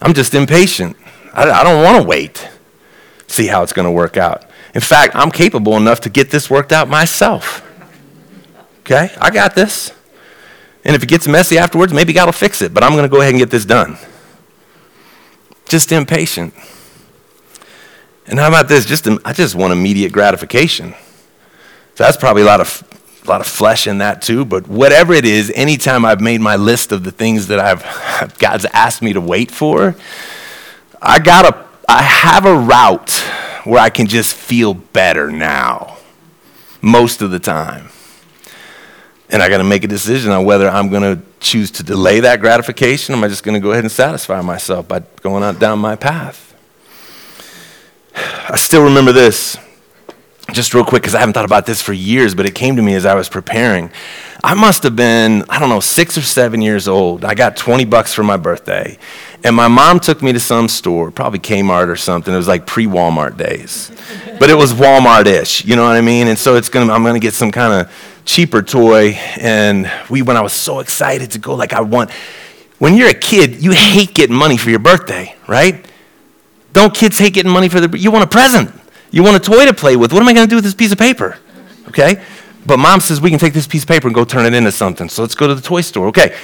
[0.00, 0.96] I'm just impatient.
[1.32, 2.48] I, I don't want to wait,
[3.26, 4.44] see how it's going to work out.
[4.74, 7.68] In fact, I'm capable enough to get this worked out myself.
[8.80, 9.10] Okay?
[9.20, 9.92] I got this.
[10.84, 13.08] And if it gets messy afterwards, maybe God will fix it, but I'm going to
[13.08, 13.96] go ahead and get this done.
[15.66, 16.54] Just impatient.
[18.26, 18.84] And how about this?
[18.84, 20.94] Just I just want immediate gratification.
[21.94, 22.82] So that's probably a lot of
[23.24, 26.56] a lot of flesh in that too, but whatever it is, anytime I've made my
[26.56, 29.94] list of the things that I've God's asked me to wait for,
[31.02, 33.10] I got a I have a route
[33.64, 35.98] where I can just feel better now,
[36.80, 37.88] most of the time.
[39.28, 42.20] And I got to make a decision on whether I'm going to choose to delay
[42.20, 45.42] that gratification or am I just going to go ahead and satisfy myself by going
[45.42, 46.54] on down my path.
[48.14, 49.56] I still remember this,
[50.52, 52.82] just real quick, because I haven't thought about this for years, but it came to
[52.82, 53.90] me as I was preparing.
[54.44, 57.24] I must have been, I don't know, six or seven years old.
[57.24, 58.98] I got 20 bucks for my birthday.
[59.44, 62.32] And my mom took me to some store, probably Kmart or something.
[62.32, 63.90] It was like pre Walmart days.
[64.38, 66.28] But it was Walmart ish, you know what I mean?
[66.28, 69.10] And so it's gonna, I'm going to get some kind of cheaper toy.
[69.40, 72.10] And we, when I was so excited to go, like, I want,
[72.78, 75.86] when you're a kid, you hate getting money for your birthday, right?
[76.72, 78.72] Don't kids hate getting money for their, you want a present.
[79.10, 80.12] You want a toy to play with.
[80.12, 81.38] What am I going to do with this piece of paper?
[81.88, 82.22] Okay?
[82.64, 84.72] But mom says we can take this piece of paper and go turn it into
[84.72, 85.08] something.
[85.08, 86.06] So let's go to the toy store.
[86.08, 86.34] Okay.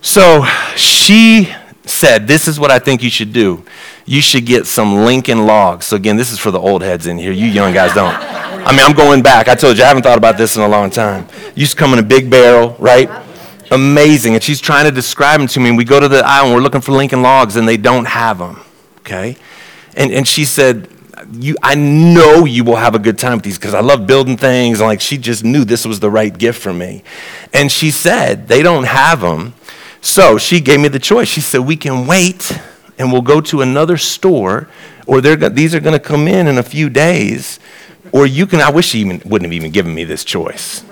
[0.00, 0.44] So
[0.76, 1.52] she
[1.86, 3.64] said, This is what I think you should do.
[4.04, 5.86] You should get some Lincoln logs.
[5.86, 7.32] So, again, this is for the old heads in here.
[7.32, 8.14] You young guys don't.
[8.14, 9.48] I mean, I'm going back.
[9.48, 11.26] I told you, I haven't thought about this in a long time.
[11.54, 13.08] Used to come in a big barrel, right?
[13.70, 14.34] amazing.
[14.34, 15.68] And she's trying to describe them to me.
[15.68, 18.06] And we go to the aisle and we're looking for Lincoln Logs and they don't
[18.06, 18.60] have them.
[19.00, 19.36] Okay?
[19.96, 20.88] And, and she said,
[21.32, 24.36] you, I know you will have a good time with these because I love building
[24.36, 24.80] things.
[24.80, 27.02] And like she just knew this was the right gift for me.
[27.52, 29.54] And she said, they don't have them.
[30.00, 31.28] So she gave me the choice.
[31.28, 32.58] She said, we can wait
[32.98, 34.68] and we'll go to another store
[35.06, 37.60] or these are going to come in in a few days.
[38.12, 40.84] Or you can, I wish she even, wouldn't have even given me this choice.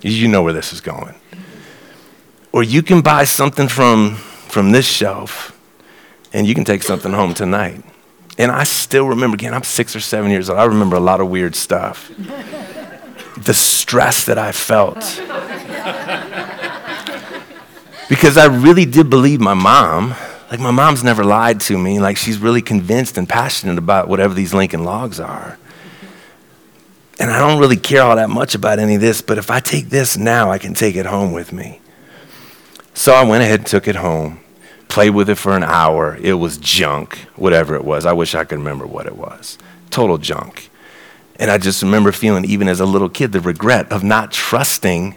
[0.00, 1.14] You know where this is going.
[2.52, 5.58] Or you can buy something from, from this shelf
[6.32, 7.84] and you can take something home tonight.
[8.38, 10.58] And I still remember, again, I'm six or seven years old.
[10.58, 12.10] I remember a lot of weird stuff.
[13.36, 14.98] the stress that I felt.
[18.08, 20.14] Because I really did believe my mom.
[20.50, 22.00] Like, my mom's never lied to me.
[22.00, 25.58] Like, she's really convinced and passionate about whatever these Lincoln logs are.
[27.20, 29.60] And I don't really care all that much about any of this, but if I
[29.60, 31.80] take this now, I can take it home with me.
[32.94, 34.40] So I went ahead and took it home,
[34.88, 36.16] played with it for an hour.
[36.16, 38.06] It was junk, whatever it was.
[38.06, 39.58] I wish I could remember what it was.
[39.90, 40.70] Total junk.
[41.36, 45.16] And I just remember feeling, even as a little kid, the regret of not trusting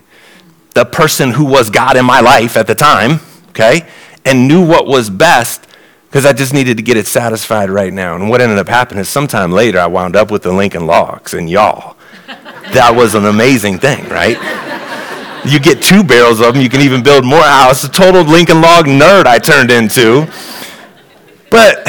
[0.74, 3.88] the person who was God in my life at the time, okay,
[4.26, 5.68] and knew what was best
[6.12, 8.16] because I just needed to get it satisfied right now.
[8.16, 11.34] And what ended up happening is sometime later I wound up with the Lincoln Logs,
[11.34, 11.96] and y'all,
[12.28, 14.38] that was an amazing thing, right?
[15.46, 17.84] You get two barrels of them, you can even build more house.
[17.84, 20.28] A total Lincoln Log nerd I turned into.
[21.50, 21.82] But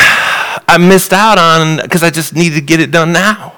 [0.68, 3.54] I missed out on because I just needed to get it done now.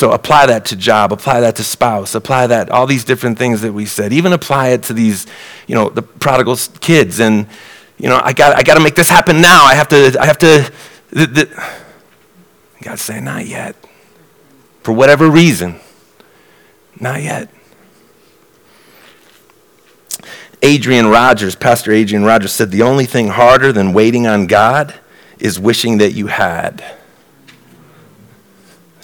[0.00, 3.60] So apply that to job, apply that to spouse, apply that all these different things
[3.60, 4.14] that we said.
[4.14, 5.26] Even apply it to these,
[5.66, 7.46] you know, the prodigal kids and
[7.98, 9.62] you know, I got, I got to make this happen now.
[9.62, 10.72] I have to, I have to.
[11.10, 11.72] The, the.
[12.80, 13.76] God's saying, not yet.
[14.84, 15.78] For whatever reason,
[16.98, 17.50] not yet.
[20.62, 24.94] Adrian Rogers, Pastor Adrian Rogers said, the only thing harder than waiting on God
[25.38, 26.99] is wishing that you had.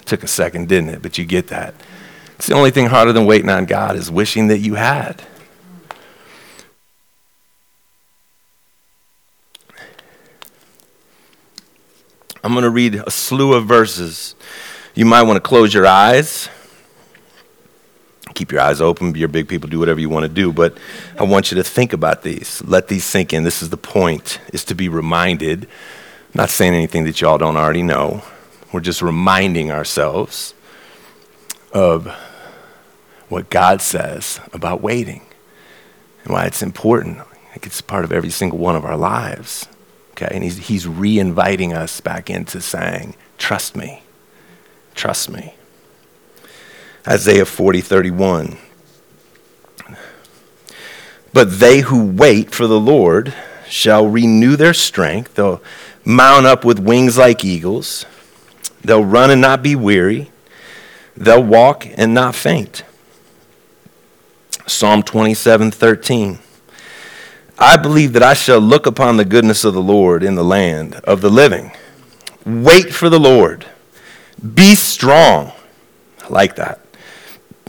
[0.07, 1.01] Took a second, didn't it?
[1.01, 1.75] But you get that.
[2.37, 5.21] It's the only thing harder than waiting on God is wishing that you had.
[12.41, 14.33] I'm going to read a slew of verses.
[14.95, 16.47] You might want to close your eyes.
[18.33, 19.13] Keep your eyes open.
[19.13, 19.69] You're big people.
[19.69, 20.53] Do whatever you want to do.
[20.53, 20.77] But
[21.19, 22.63] I want you to think about these.
[22.63, 23.43] Let these sink in.
[23.43, 25.65] This is the point, is to be reminded.
[25.65, 25.69] I'm
[26.35, 28.23] not saying anything that y'all don't already know.
[28.71, 30.53] We're just reminding ourselves
[31.71, 32.07] of
[33.29, 35.21] what God says about waiting
[36.23, 37.19] and why it's important.
[37.55, 39.67] It's part of every single one of our lives.
[40.11, 44.03] Okay, and he's, he's re inviting us back into saying, Trust me,
[44.95, 45.53] trust me.
[47.07, 48.57] Isaiah 40, 31.
[51.33, 53.33] But they who wait for the Lord
[53.69, 55.35] shall renew their strength.
[55.35, 55.61] They'll
[56.03, 58.05] mount up with wings like eagles.
[58.87, 60.31] They'll run and not be weary.
[61.17, 62.83] They'll walk and not faint.
[64.65, 66.39] Psalm 27, 13.
[67.59, 70.95] I believe that I shall look upon the goodness of the Lord in the land
[71.03, 71.71] of the living.
[72.45, 73.65] Wait for the Lord.
[74.53, 75.51] Be strong.
[76.23, 76.79] I like that.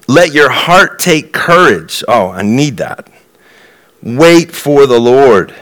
[0.06, 2.04] Let your heart take courage.
[2.06, 3.08] Oh, I need that.
[4.04, 5.52] Wait for the Lord.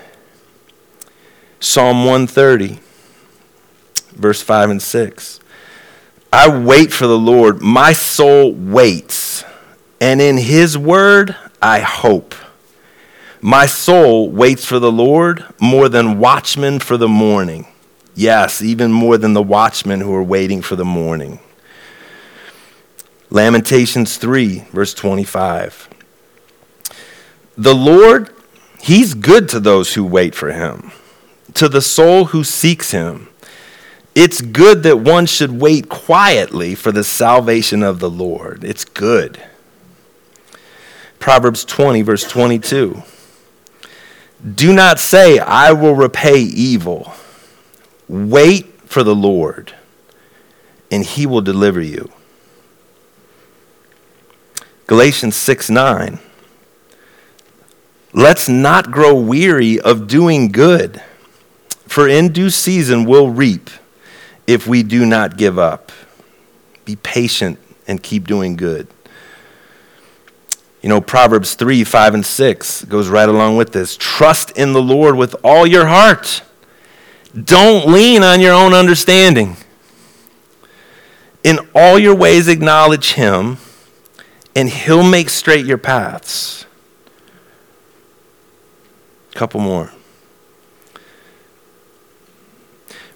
[1.61, 2.79] Psalm 130,
[4.13, 5.41] verse 5 and 6.
[6.33, 7.63] I wait for the Lord.
[7.63, 9.45] My soul waits,
[10.01, 12.35] and in his word I hope.
[13.41, 17.67] My soul waits for the Lord more than watchmen for the morning.
[18.15, 21.39] Yes, even more than the watchmen who are waiting for the morning.
[23.31, 25.89] Lamentations 3, verse 25.
[27.59, 28.31] The Lord,
[28.81, 30.93] He's good to those who wait for Him,
[31.55, 33.29] to the soul who seeks Him.
[34.17, 38.65] It's good that one should wait quietly for the salvation of the Lord.
[38.65, 39.43] It's good.
[41.19, 43.03] Proverbs 20, verse 22.
[44.55, 47.13] Do not say, I will repay evil.
[48.09, 49.75] Wait for the Lord,
[50.91, 52.11] and he will deliver you.
[54.87, 56.19] Galatians 6 9.
[58.15, 61.03] Let's not grow weary of doing good,
[61.87, 63.69] for in due season we'll reap
[64.47, 65.93] if we do not give up.
[66.85, 68.89] Be patient and keep doing good.
[70.83, 73.97] You know, Proverbs 3, 5, and 6 goes right along with this.
[73.97, 76.43] Trust in the Lord with all your heart.
[77.35, 79.57] Don't lean on your own understanding.
[81.43, 83.59] In all your ways, acknowledge Him,
[84.55, 86.67] and He'll make straight your paths.
[89.35, 89.93] couple more.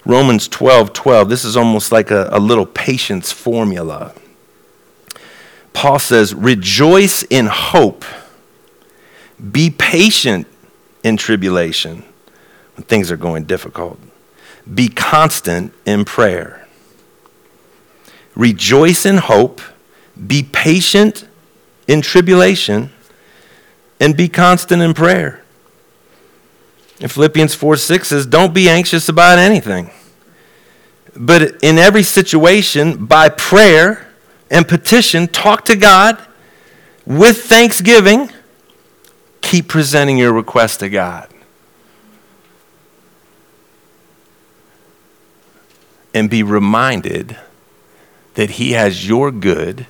[0.05, 1.29] Romans 12 12.
[1.29, 4.13] This is almost like a, a little patience formula.
[5.73, 8.03] Paul says, Rejoice in hope,
[9.51, 10.47] be patient
[11.03, 12.03] in tribulation
[12.75, 13.99] when things are going difficult,
[14.71, 16.67] be constant in prayer.
[18.35, 19.61] Rejoice in hope,
[20.27, 21.27] be patient
[21.87, 22.91] in tribulation,
[23.99, 25.43] and be constant in prayer.
[27.01, 29.89] And Philippians 4 6 says, Don't be anxious about anything.
[31.15, 34.07] But in every situation, by prayer
[34.49, 36.21] and petition, talk to God
[37.05, 38.29] with thanksgiving.
[39.41, 41.27] Keep presenting your request to God.
[46.13, 47.37] And be reminded
[48.35, 49.87] that He has your good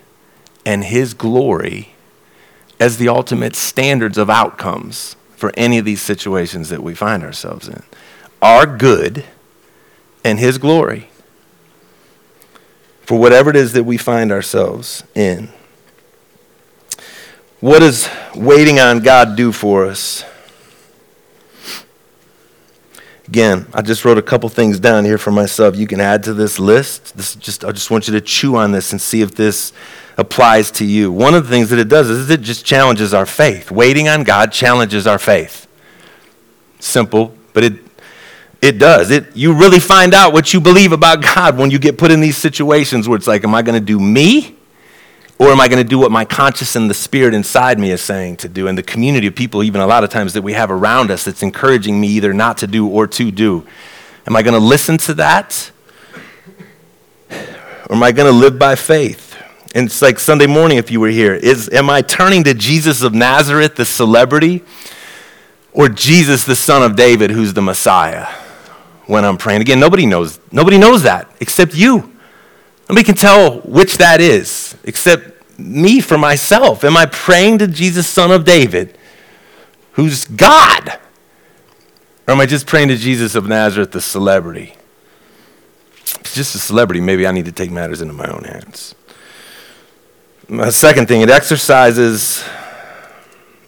[0.66, 1.94] and His glory
[2.80, 7.68] as the ultimate standards of outcomes for any of these situations that we find ourselves
[7.68, 7.82] in.
[8.44, 9.26] Our good
[10.24, 11.10] and His glory
[13.02, 15.50] for whatever it is that we find ourselves in.
[17.60, 20.24] What does waiting on God do for us?
[23.32, 25.78] Again, I just wrote a couple things down here for myself.
[25.78, 27.16] You can add to this list.
[27.16, 29.72] This just I just want you to chew on this and see if this
[30.18, 31.14] applies to you.
[31.14, 33.72] One of the things that it does is it just challenges our faith.
[33.72, 35.66] Waiting on God challenges our faith.
[36.82, 37.76] Simple, but it
[38.62, 39.12] it does.
[39.12, 42.20] It you really find out what you believe about God when you get put in
[42.20, 44.58] these situations where it's like, am I going to do me?
[45.40, 48.02] Or am I going to do what my conscience and the spirit inside me is
[48.02, 48.68] saying to do?
[48.68, 51.26] And the community of people, even a lot of times that we have around us,
[51.26, 53.66] that's encouraging me either not to do or to do.
[54.28, 55.72] Am I going to listen to that?
[57.32, 59.36] Or am I going to live by faith?
[59.74, 63.02] And it's like Sunday morning, if you were here, is am I turning to Jesus
[63.02, 64.64] of Nazareth, the celebrity,
[65.74, 68.28] or Jesus, the son of David, who's the Messiah,
[69.08, 69.62] when I'm praying?
[69.62, 70.40] Again, nobody knows.
[70.52, 72.11] Nobody knows that except you.
[72.92, 76.84] Nobody can tell which that is except me for myself.
[76.84, 78.98] Am I praying to Jesus, son of David,
[79.94, 81.00] who's God?
[82.28, 84.76] Or am I just praying to Jesus of Nazareth, the celebrity?
[86.04, 88.94] If it's just a celebrity, maybe I need to take matters into my own hands.
[90.50, 92.44] A second thing, it exercises,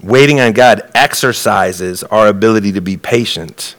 [0.02, 3.78] waiting on God exercises our ability to be patient.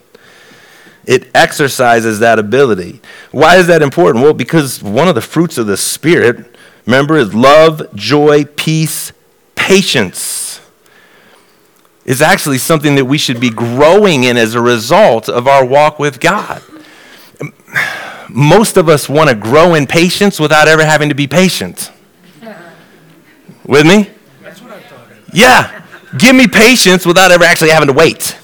[1.06, 3.00] It exercises that ability.
[3.30, 4.24] Why is that important?
[4.24, 9.12] Well, because one of the fruits of the Spirit, remember, is love, joy, peace,
[9.54, 10.60] patience.
[12.04, 15.98] Is actually something that we should be growing in as a result of our walk
[15.98, 16.62] with God.
[18.28, 21.90] Most of us want to grow in patience without ever having to be patient.
[23.66, 24.10] With me?
[25.32, 25.82] Yeah.
[26.18, 28.36] Give me patience without ever actually having to wait.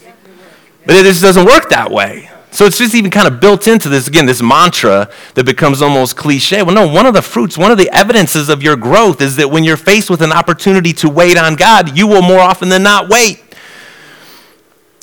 [0.86, 2.30] But it just doesn't work that way.
[2.52, 6.16] So it's just even kind of built into this, again, this mantra that becomes almost
[6.16, 6.62] cliche.
[6.62, 9.50] Well, no, one of the fruits, one of the evidences of your growth is that
[9.50, 12.82] when you're faced with an opportunity to wait on God, you will more often than
[12.82, 13.42] not wait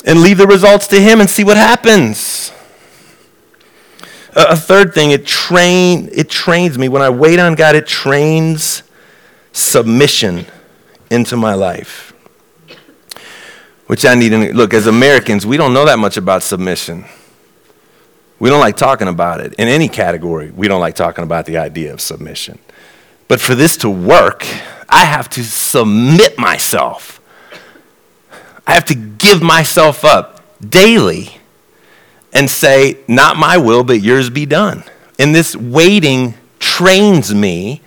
[0.03, 2.51] and leave the results to Him and see what happens.
[4.35, 6.89] A third thing, it, train, it trains me.
[6.89, 8.83] When I wait on God, it trains
[9.51, 10.45] submission
[11.09, 12.13] into my life.
[13.87, 17.05] Which I need to look, as Americans, we don't know that much about submission.
[18.39, 19.53] We don't like talking about it.
[19.53, 22.59] In any category, we don't like talking about the idea of submission.
[23.27, 24.45] But for this to work,
[24.87, 27.19] I have to submit myself.
[28.65, 31.39] I have to give myself up daily
[32.33, 34.83] and say, Not my will, but yours be done.
[35.19, 37.81] And this waiting trains me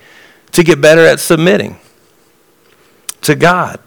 [0.51, 1.77] to get better at submitting
[3.21, 3.79] to God.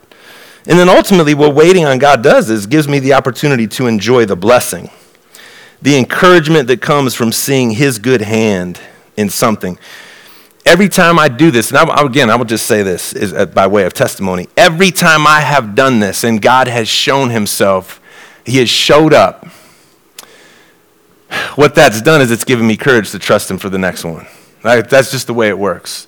[0.66, 4.24] And then ultimately, what waiting on God does is gives me the opportunity to enjoy
[4.24, 4.88] the blessing,
[5.84, 8.80] the encouragement that comes from seeing His good hand
[9.18, 9.78] in something.
[10.64, 13.44] Every time I do this, and I, again, I will just say this is, uh,
[13.44, 14.48] by way of testimony.
[14.56, 18.00] Every time I have done this and God has shown Himself,
[18.46, 19.46] He has showed up.
[21.56, 24.26] What that's done is it's given me courage to trust Him for the next one.
[24.62, 24.88] Right?
[24.88, 26.06] That's just the way it works.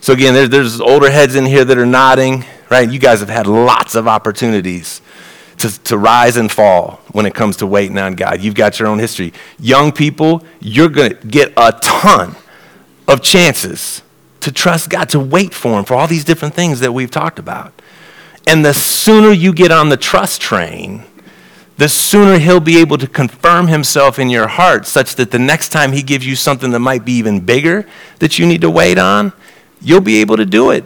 [0.00, 2.90] So again, there's, there's older heads in here that are nodding, right?
[2.90, 5.02] You guys have had lots of opportunities
[5.58, 8.40] to, to rise and fall when it comes to waiting on God.
[8.40, 9.32] You've got your own history.
[9.58, 12.36] Young people, you're going to get a ton
[13.06, 14.02] of chances
[14.40, 17.38] to trust God, to wait for Him for all these different things that we've talked
[17.38, 17.72] about.
[18.46, 21.04] And the sooner you get on the trust train,
[21.78, 25.70] the sooner He'll be able to confirm Himself in your heart such that the next
[25.70, 27.86] time He gives you something that might be even bigger
[28.18, 29.32] that you need to wait on,
[29.80, 30.84] you'll be able to do it.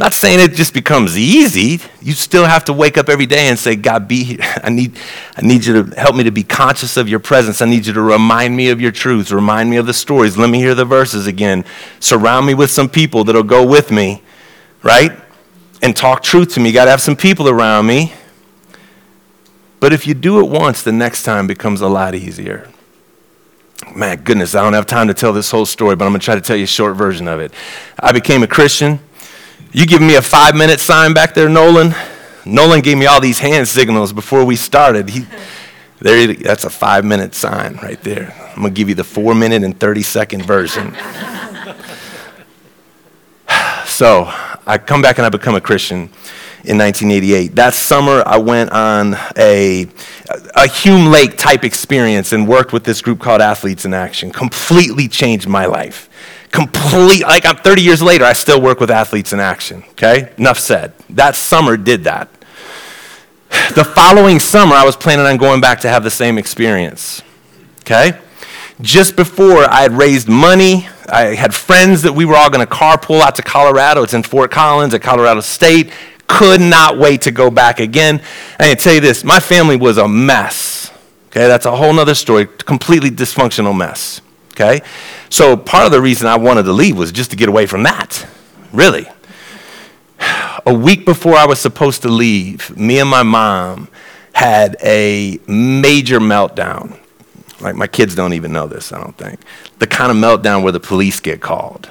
[0.00, 1.78] Not saying it just becomes easy.
[2.00, 4.38] You still have to wake up every day and say, God, be here.
[4.64, 4.96] I need,
[5.36, 7.60] I need you to help me to be conscious of your presence.
[7.60, 10.38] I need you to remind me of your truths, remind me of the stories.
[10.38, 11.66] Let me hear the verses again.
[12.00, 14.22] Surround me with some people that'll go with me,
[14.82, 15.12] right?
[15.82, 16.70] And talk truth to me.
[16.70, 18.14] You got to have some people around me.
[19.80, 22.70] But if you do it once, the next time becomes a lot easier.
[23.94, 26.24] Man, goodness, I don't have time to tell this whole story, but I'm going to
[26.24, 27.52] try to tell you a short version of it.
[27.98, 28.98] I became a Christian
[29.72, 31.94] you give me a five minute sign back there, Nolan?
[32.44, 35.08] Nolan gave me all these hand signals before we started.
[35.08, 35.26] He,
[36.00, 38.34] there, that's a five minute sign right there.
[38.50, 40.94] I'm going to give you the four minute and 30 second version.
[43.86, 44.24] so
[44.66, 46.10] I come back and I become a Christian
[46.64, 47.54] in 1988.
[47.54, 49.86] That summer, I went on a,
[50.56, 54.32] a Hume Lake type experience and worked with this group called Athletes in Action.
[54.32, 56.08] Completely changed my life
[56.50, 60.32] complete, like I'm 30 years later, I still work with athletes in action, okay?
[60.36, 60.92] Enough said.
[61.10, 62.28] That summer did that.
[63.74, 67.22] The following summer, I was planning on going back to have the same experience,
[67.80, 68.18] okay?
[68.80, 72.72] Just before I had raised money, I had friends that we were all going to
[72.72, 74.02] carpool out to Colorado.
[74.02, 75.92] It's in Fort Collins at Colorado State.
[76.26, 78.22] Could not wait to go back again.
[78.58, 80.92] I can tell you this my family was a mess.
[81.26, 84.20] Okay, that's a whole other story, completely dysfunctional mess
[84.52, 84.82] okay?
[85.28, 87.82] So part of the reason I wanted to leave was just to get away from
[87.84, 88.26] that,
[88.72, 89.06] really.
[90.66, 93.88] A week before I was supposed to leave, me and my mom
[94.32, 96.98] had a major meltdown.
[97.60, 99.40] Like, my kids don't even know this, I don't think.
[99.78, 101.90] The kind of meltdown where the police get called.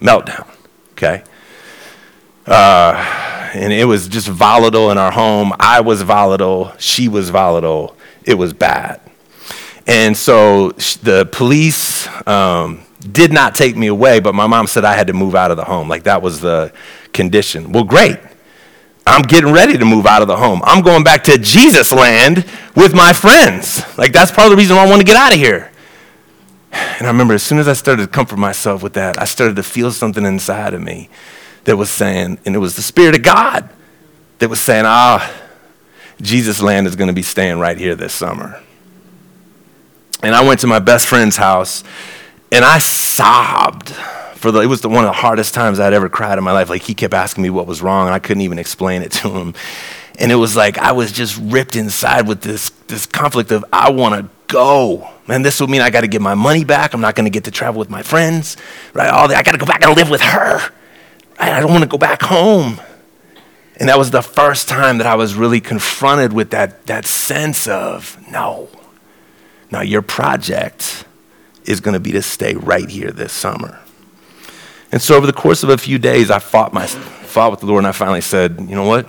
[0.00, 0.48] Meltdown,
[0.92, 1.22] okay?
[2.46, 2.94] Uh,
[3.54, 5.52] and it was just volatile in our home.
[5.58, 6.72] I was volatile.
[6.78, 7.96] She was volatile.
[8.24, 9.00] It was bad.
[9.86, 12.82] And so the police um,
[13.12, 15.56] did not take me away, but my mom said I had to move out of
[15.56, 15.88] the home.
[15.88, 16.72] Like that was the
[17.12, 17.72] condition.
[17.72, 18.18] Well, great.
[19.06, 20.60] I'm getting ready to move out of the home.
[20.64, 23.84] I'm going back to Jesus land with my friends.
[23.96, 25.70] Like that's part of the reason why I want to get out of here.
[26.72, 29.56] And I remember as soon as I started to comfort myself with that, I started
[29.56, 31.08] to feel something inside of me
[31.64, 33.70] that was saying, and it was the Spirit of God
[34.40, 35.32] that was saying, ah,
[36.20, 38.60] Jesus land is going to be staying right here this summer.
[40.22, 41.84] And I went to my best friend's house
[42.52, 43.90] and I sobbed.
[44.36, 46.52] For the, it was the, one of the hardest times I'd ever cried in my
[46.52, 46.68] life.
[46.68, 49.30] Like he kept asking me what was wrong, and I couldn't even explain it to
[49.30, 49.54] him.
[50.18, 53.90] And it was like I was just ripped inside with this, this conflict of I
[53.90, 55.08] want to go.
[55.26, 56.94] Man, this would mean I got to get my money back.
[56.94, 58.56] I'm not going to get to travel with my friends,
[58.92, 59.10] right?
[59.10, 60.58] All the, I got to go back and live with her.
[61.38, 61.52] Right?
[61.52, 62.80] I don't want to go back home.
[63.78, 67.68] And that was the first time that I was really confronted with that, that sense
[67.68, 68.68] of no,
[69.70, 71.04] now, your project
[71.64, 73.80] is going to be to stay right here this summer.
[74.92, 77.66] And so, over the course of a few days, I fought, my, fought with the
[77.66, 79.08] Lord, and I finally said, You know what?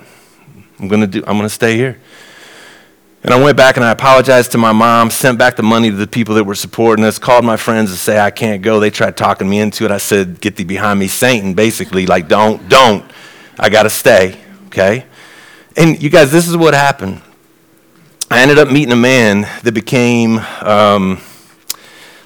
[0.79, 1.19] I'm going to do.
[1.19, 1.99] I'm going to stay here.
[3.23, 5.95] And I went back and I apologized to my mom, sent back the money to
[5.95, 8.79] the people that were supporting us, called my friends to say I can't go.
[8.79, 9.91] They tried talking me into it.
[9.91, 13.03] I said, "Get thee behind me, Satan!" Basically, like, don't, don't.
[13.59, 14.39] I got to stay.
[14.67, 15.05] Okay.
[15.75, 17.21] And you guys, this is what happened.
[18.29, 21.21] I ended up meeting a man that became um,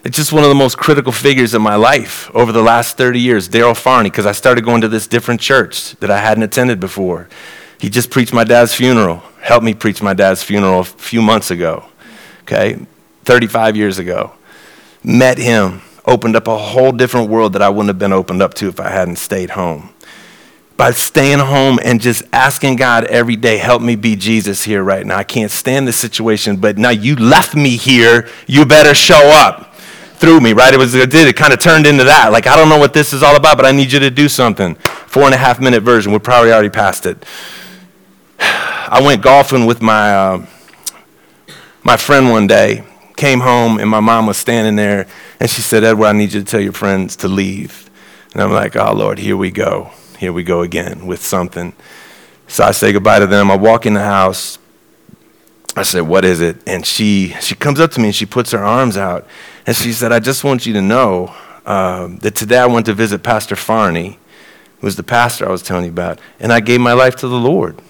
[0.04, 3.20] it's just one of the most critical figures in my life over the last 30
[3.20, 6.80] years, Daryl Farney, because I started going to this different church that I hadn't attended
[6.80, 7.30] before.
[7.80, 11.52] He just preached my dad's funeral, helped me preach my dad's funeral a few months
[11.52, 11.86] ago,
[12.41, 12.80] okay,
[13.26, 14.32] 35 years ago.
[15.04, 18.56] Met him, opened up a whole different world that I wouldn't have been opened up
[18.56, 19.91] to if I hadn't stayed home
[20.82, 25.05] by staying home and just asking God every day, help me be Jesus here right
[25.05, 25.15] now.
[25.15, 28.27] I can't stand this situation, but now you left me here.
[28.47, 29.75] You better show up
[30.15, 30.73] through me, right?
[30.73, 31.27] It was it did.
[31.27, 32.32] It kind of turned into that.
[32.32, 34.27] Like, I don't know what this is all about, but I need you to do
[34.27, 34.73] something.
[34.73, 36.13] Four and a half minute version.
[36.13, 37.23] We're probably already past it.
[38.39, 40.45] I went golfing with my, uh,
[41.84, 42.86] my friend one day.
[43.17, 45.05] Came home, and my mom was standing there,
[45.39, 47.88] and she said, Edward, I need you to tell your friends to leave.
[48.34, 49.91] And I'm like, oh, Lord, here we go
[50.22, 51.74] here we go again with something.
[52.47, 53.49] So I say goodbye to them.
[53.49, 54.59] I walk in the house.
[55.76, 56.57] I said, What is it?
[56.67, 59.26] And she, she comes up to me and she puts her arms out.
[59.65, 61.34] And she said, I just want you to know
[61.65, 64.19] um, that today I went to visit Pastor Farney,
[64.80, 67.28] who was the pastor I was telling you about, and I gave my life to
[67.28, 67.82] the Lord.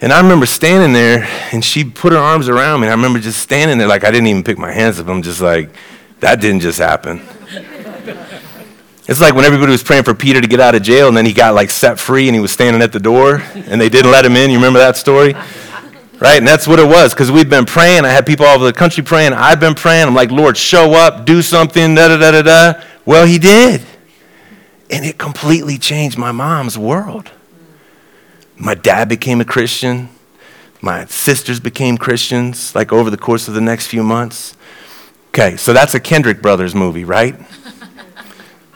[0.00, 2.88] And I remember standing there, and she put her arms around me.
[2.88, 5.06] And I remember just standing there, like I didn't even pick my hands up.
[5.06, 5.70] I'm just like,
[6.18, 7.22] that didn't just happen.
[9.08, 11.24] It's like when everybody was praying for Peter to get out of jail and then
[11.24, 14.10] he got like set free and he was standing at the door and they didn't
[14.10, 14.50] let him in.
[14.50, 15.32] You remember that story?
[16.20, 16.36] Right?
[16.36, 18.04] And that's what it was because we've been praying.
[18.04, 19.32] I had people all over the country praying.
[19.32, 20.08] I've been praying.
[20.08, 22.82] I'm like, Lord, show up, do something, da da da da da.
[23.06, 23.80] Well, he did.
[24.90, 27.30] And it completely changed my mom's world.
[28.56, 30.10] My dad became a Christian.
[30.82, 34.54] My sisters became Christians, like over the course of the next few months.
[35.28, 37.36] Okay, so that's a Kendrick Brothers movie, right?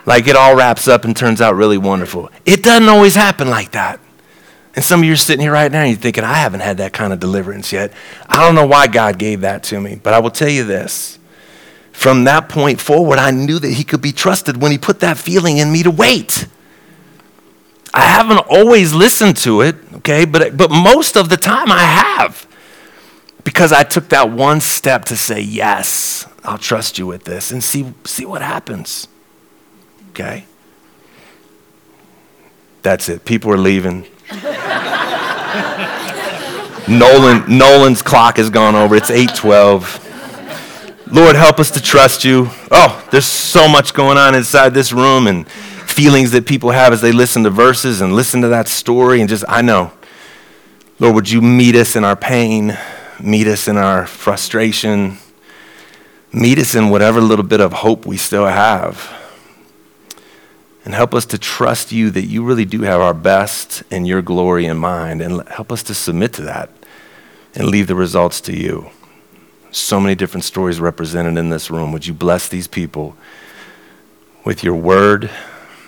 [0.04, 2.30] Like it all wraps up and turns out really wonderful.
[2.44, 4.00] It doesn't always happen like that.
[4.74, 6.78] And some of you are sitting here right now and you're thinking, I haven't had
[6.78, 7.92] that kind of deliverance yet.
[8.26, 11.18] I don't know why God gave that to me, but I will tell you this.
[11.92, 15.18] From that point forward, I knew that He could be trusted when He put that
[15.18, 16.46] feeling in me to wait.
[17.92, 22.46] I haven't always listened to it, okay, but, but most of the time I have.
[23.44, 27.62] Because I took that one step to say, Yes, I'll trust you with this and
[27.62, 29.08] see, see what happens.
[30.12, 30.44] Okay?
[32.82, 33.24] That's it.
[33.24, 34.06] People are leaving.
[36.88, 38.94] Nolan, Nolan's clock has gone over.
[38.94, 41.06] It's 812.
[41.10, 42.50] Lord, help us to trust you.
[42.70, 47.00] Oh, there's so much going on inside this room and feelings that people have as
[47.00, 49.92] they listen to verses and listen to that story and just, I know.
[50.98, 52.76] Lord, would you meet us in our pain,
[53.18, 55.16] meet us in our frustration,
[56.32, 59.21] meet us in whatever little bit of hope we still have.
[60.84, 64.20] And help us to trust you that you really do have our best and your
[64.20, 65.22] glory in mind.
[65.22, 66.70] And help us to submit to that
[67.54, 68.90] and leave the results to you.
[69.70, 71.92] So many different stories represented in this room.
[71.92, 73.16] Would you bless these people
[74.44, 75.30] with your word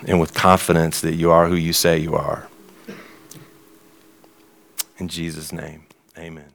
[0.06, 2.48] and with confidence that you are who you say you are?
[4.98, 5.84] In Jesus' name,
[6.16, 6.53] amen.